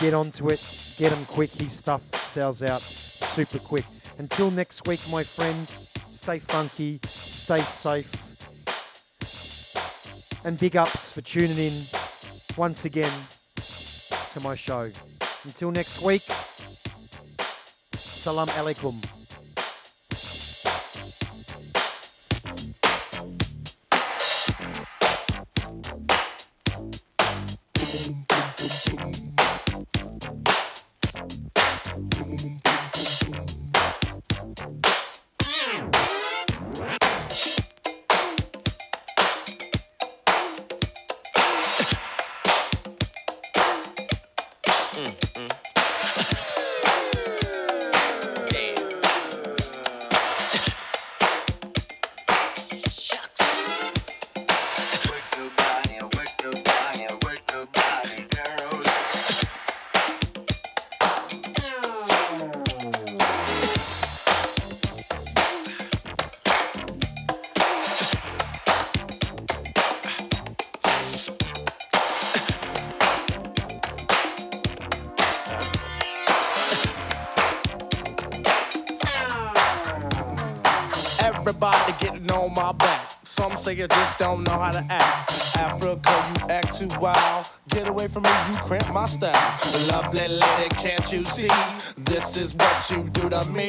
Get 0.00 0.14
onto 0.14 0.48
it, 0.48 0.94
get 0.96 1.10
them 1.10 1.22
quick. 1.26 1.50
His 1.50 1.72
stuff 1.72 2.00
sells 2.22 2.62
out 2.62 2.80
super 2.80 3.58
quick. 3.58 3.84
Until 4.16 4.50
next 4.50 4.86
week, 4.86 5.00
my 5.12 5.22
friends, 5.22 5.92
stay 6.10 6.38
funky, 6.38 7.00
stay 7.04 7.60
safe, 7.60 8.10
and 10.42 10.58
big 10.58 10.74
ups 10.74 11.12
for 11.12 11.20
tuning 11.20 11.58
in 11.58 11.74
once 12.56 12.86
again 12.86 13.12
to 13.56 14.40
my 14.42 14.54
show. 14.54 14.90
Until 15.44 15.70
next 15.70 16.00
week, 16.00 16.22
salam 18.24 18.48
alaikum. 18.56 19.13
Everybody 81.86 82.18
getting 82.18 82.30
on 82.30 82.54
my 82.54 82.72
back. 82.72 83.12
Some 83.24 83.56
say 83.56 83.72
I 83.82 83.86
just 83.86 84.18
don't 84.18 84.42
know 84.44 84.52
how 84.52 84.72
to 84.72 84.86
act. 84.88 85.56
Africa, 85.56 86.34
you 86.40 86.46
act 86.48 86.78
too 86.78 86.88
wild. 86.98 87.46
Get 87.68 87.88
away 87.88 88.08
from 88.08 88.22
me, 88.22 88.30
you 88.48 88.54
cramp 88.58 88.90
my 88.92 89.04
style. 89.06 89.32
Lovely 89.90 90.28
lady, 90.28 90.68
can't 90.76 91.12
you 91.12 91.22
see? 91.24 91.50
This 91.98 92.38
is 92.38 92.54
what 92.54 92.90
you 92.90 93.04
do 93.10 93.28
to 93.28 93.44
me. 93.50 93.66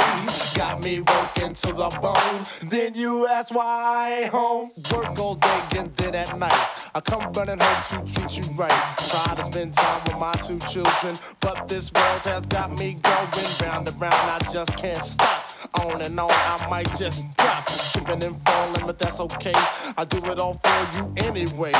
Got 0.55 0.81
me 0.81 1.01
working 1.01 1.53
to 1.55 1.67
the 1.73 1.89
bone. 2.01 2.45
Then 2.69 2.93
you 2.93 3.27
ask 3.27 3.53
why 3.53 4.29
home. 4.31 4.71
Work 4.93 5.19
all 5.19 5.35
day 5.35 5.61
and 5.77 5.93
then 5.97 6.15
at 6.15 6.37
night. 6.37 6.67
I 6.93 7.01
come 7.01 7.33
running 7.33 7.59
home 7.59 8.05
to 8.05 8.13
treat 8.13 8.37
you 8.37 8.53
right. 8.53 8.95
Try 9.09 9.35
to 9.35 9.43
spend 9.43 9.73
time 9.73 10.01
with 10.05 10.17
my 10.17 10.33
two 10.35 10.59
children. 10.59 11.17
But 11.41 11.67
this 11.67 11.91
world 11.91 12.21
has 12.21 12.45
got 12.45 12.71
me 12.71 12.97
going 13.03 13.27
round 13.61 13.87
and 13.89 13.99
round. 13.99 14.13
I 14.13 14.39
just 14.53 14.77
can't 14.77 15.03
stop. 15.03 15.44
On 15.73 16.01
and 16.01 16.19
on, 16.19 16.29
I 16.31 16.67
might 16.69 16.95
just 16.95 17.25
drop. 17.37 17.65
Tripping 17.91 18.23
and 18.23 18.37
falling, 18.43 18.85
but 18.85 18.99
that's 18.99 19.19
okay. 19.19 19.53
I 19.97 20.05
do 20.07 20.17
it 20.31 20.39
all 20.39 20.59
for 20.63 20.97
you 20.97 21.13
anyway. 21.17 21.73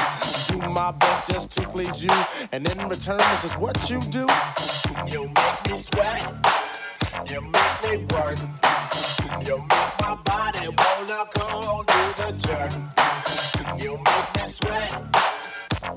Do 0.48 0.58
my 0.58 0.92
best 0.92 1.30
just 1.30 1.52
to 1.54 1.68
please 1.68 2.04
you. 2.04 2.12
And 2.52 2.68
in 2.70 2.78
return, 2.88 3.18
this 3.18 3.44
is 3.46 3.54
what 3.54 3.90
you 3.90 4.00
do. 4.02 4.28
You 5.08 5.28
make 5.28 5.72
me 5.72 5.78
sweat. 5.78 6.34
You 7.30 7.42
make 7.42 7.92
me 7.92 8.06
work. 8.16 8.38
You 9.46 9.58
make 9.60 9.94
my 10.02 10.18
body 10.26 10.68
wanna 10.68 11.26
go 11.34 11.84
do 11.88 12.04
the 12.18 12.32
jerk. 12.48 13.82
You 13.82 13.98
make 13.98 14.36
me 14.36 14.48
sweat. 14.48 14.92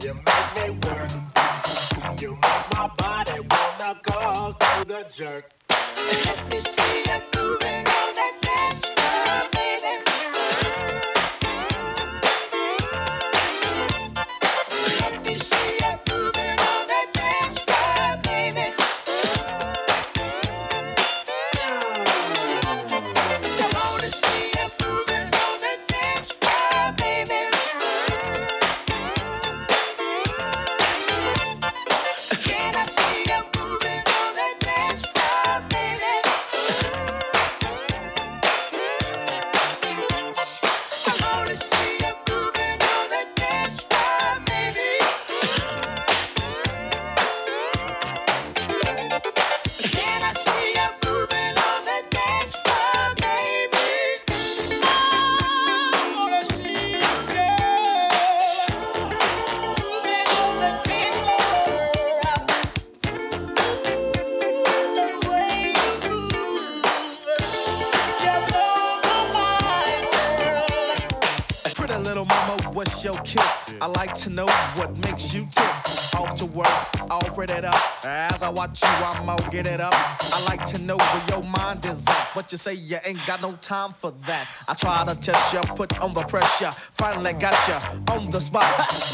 You 0.03 0.15
make 0.15 0.51
me 0.57 0.79
work. 0.87 1.11
You 2.21 2.31
make 2.33 2.73
my 2.73 2.91
body 2.99 3.41
wanna 3.41 4.01
go 4.03 4.55
do 4.59 4.85
the 4.85 5.07
jerk. 5.13 5.51
Let 6.27 6.51
me 6.51 6.61
see 6.61 7.03
you 7.07 7.21
moving 7.37 7.68
I 73.89 73.91
like 73.93 74.15
to 74.25 74.29
know 74.29 74.47
what 74.77 74.95
makes 74.99 75.33
you 75.33 75.47
tick. 75.51 75.65
Off 76.15 76.35
to 76.35 76.45
work, 76.45 76.69
all 77.11 77.25
pretty 77.31 77.55
up. 77.55 77.98
As 78.09 78.43
I 78.43 78.49
watch 78.49 78.83
you, 78.83 78.89
I'm 78.89 79.29
all 79.29 79.39
get 79.51 79.67
it 79.67 79.81
up. 79.81 79.93
I 79.93 80.43
like 80.49 80.65
to 80.67 80.81
know 80.81 80.97
where 80.97 81.25
your 81.29 81.43
mind 81.43 81.85
is 81.85 82.09
at. 82.09 82.31
But 82.35 82.51
you 82.51 82.57
say 82.57 82.73
you 82.73 82.97
ain't 83.05 83.25
got 83.27 83.43
no 83.43 83.53
time 83.61 83.93
for 83.93 84.13
that. 84.27 84.49
I 84.67 84.73
try 84.73 85.05
to 85.05 85.15
test 85.15 85.53
you, 85.53 85.61
put 85.75 86.01
on 86.01 86.15
the 86.15 86.23
pressure. 86.23 86.71
Finally 86.93 87.35
got 87.35 87.57
you 87.69 87.75
on 88.15 88.31
the 88.31 88.41
spot. 88.41 88.65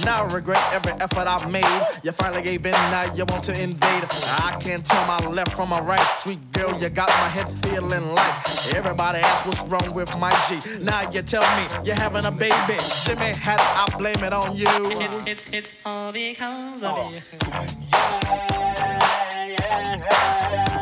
Now 0.04 0.24
I 0.24 0.32
regret 0.32 0.62
every 0.72 0.92
effort 0.92 1.26
I 1.26 1.44
made. 1.48 1.64
You 2.04 2.12
finally 2.12 2.42
gave 2.42 2.64
in, 2.66 2.72
now 2.72 3.12
you 3.14 3.24
want 3.24 3.42
to 3.44 3.60
invade. 3.60 4.04
I 4.40 4.56
can't 4.60 4.86
tell 4.86 5.04
my 5.06 5.18
left 5.26 5.54
from 5.54 5.70
my 5.70 5.80
right. 5.80 6.06
Sweet 6.20 6.52
girl, 6.52 6.80
you 6.80 6.88
got 6.88 7.08
my 7.08 7.28
head 7.28 7.48
feeling 7.66 8.14
like 8.14 8.74
everybody 8.76 9.18
asks 9.18 9.44
what's 9.44 9.62
wrong 9.62 9.92
with 9.92 10.16
my 10.18 10.32
G. 10.48 10.60
Now 10.84 11.10
you 11.10 11.22
tell 11.22 11.42
me 11.56 11.66
you're 11.84 11.96
having 11.96 12.26
a 12.26 12.30
baby. 12.30 12.78
Jimmy 13.04 13.32
had 13.34 13.58
it, 13.58 13.66
I 13.66 13.98
blame 13.98 14.22
it 14.22 14.32
on 14.32 14.56
you. 14.56 14.68
It's, 14.68 15.46
it's, 15.46 15.48
it's 15.52 15.74
all 15.84 16.12
because 16.12 16.82
of 16.84 16.94
oh. 16.96 17.10
you. 17.10 18.83
Shake 20.10 20.73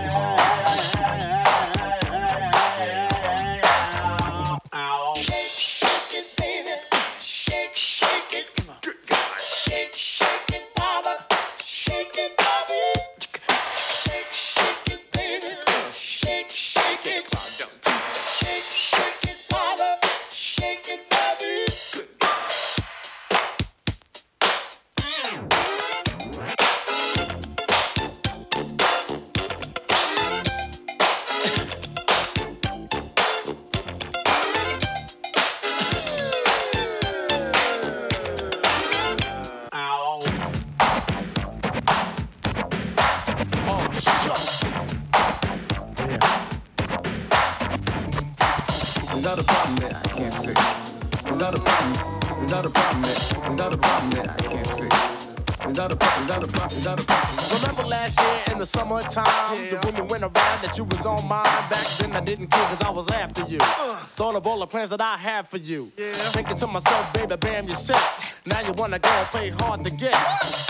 that 60.73 60.79
you 60.79 60.85
was 60.85 61.05
on 61.05 61.29
mine. 61.29 61.45
Back 61.69 61.87
then 61.99 62.13
I 62.13 62.21
didn't 62.21 62.49
care 62.49 62.65
cause 62.67 62.83
I 62.83 62.91
was 62.91 63.09
after 63.11 63.43
you. 63.43 63.59
Thought 63.59 64.37
of 64.37 64.47
all 64.47 64.61
the 64.61 64.67
plans 64.67 64.91
that 64.91 65.01
I 65.01 65.17
had 65.17 65.47
for 65.47 65.59
you. 65.59 65.93
Yeah. 65.97 66.13
Thinking 66.33 66.57
to 66.57 66.67
myself, 66.67 67.13
baby, 67.13 67.37
bam, 67.37 67.67
you're 67.67 67.77
six. 67.77 68.41
Now 68.47 68.61
you 68.61 68.73
wanna 68.73 68.99
go 68.99 69.11
and 69.11 69.27
play 69.29 69.51
hard 69.51 69.85
to 69.85 69.91
get. 69.91 70.15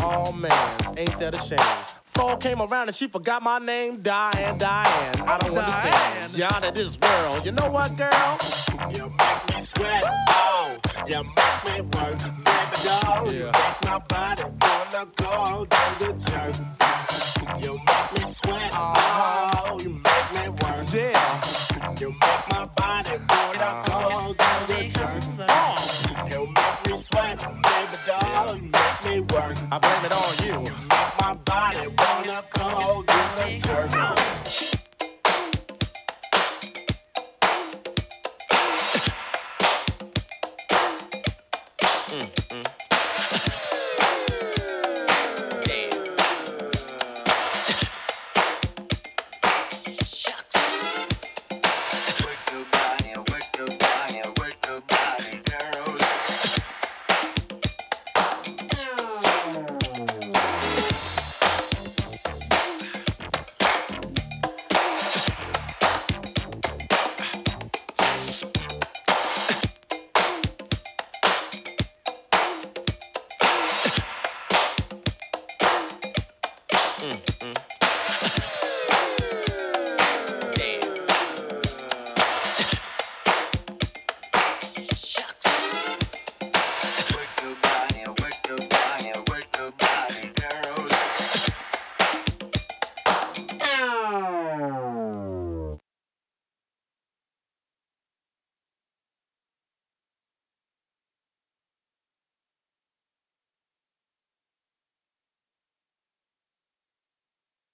Oh 0.03 0.33
man, 0.33 0.79
ain't 0.97 1.19
that 1.21 1.35
a 1.35 1.39
shame? 1.39 1.59
Fall 2.05 2.37
came 2.37 2.61
around 2.61 2.89
and 2.89 2.97
she 2.97 3.07
forgot 3.07 3.43
my 3.43 3.59
name, 3.59 4.03
Diane, 4.03 4.59
Diane. 4.59 5.15
I 5.27 5.39
don't 5.39 5.57
understand. 5.57 6.37
You're 6.37 6.53
out 6.53 6.65
of 6.65 6.75
this 6.75 6.99
world. 6.99 7.47
You 7.47 7.53
know 7.53 7.71
what, 7.71 7.97
girl? 7.97 8.39
You 8.95 9.09
make 9.09 9.57
me 9.57 9.63
sweat. 9.63 10.05
Oh, 10.29 10.79
you 11.07 11.23
make 11.23 11.65
me 11.67 11.81
work. 11.81 12.19
Baby 12.19 12.77
doll, 12.85 13.33
you 13.33 13.45
make 13.45 13.85
my 13.85 13.99
body 14.09 14.43
wanna 14.61 15.07
go 15.17 15.65
to 15.65 15.85
the 16.01 16.31
church. 16.31 16.59
You 17.65 17.75
make 17.75 18.19
me 18.19 18.33
sweat. 18.33 18.73
Oh, 18.75 19.22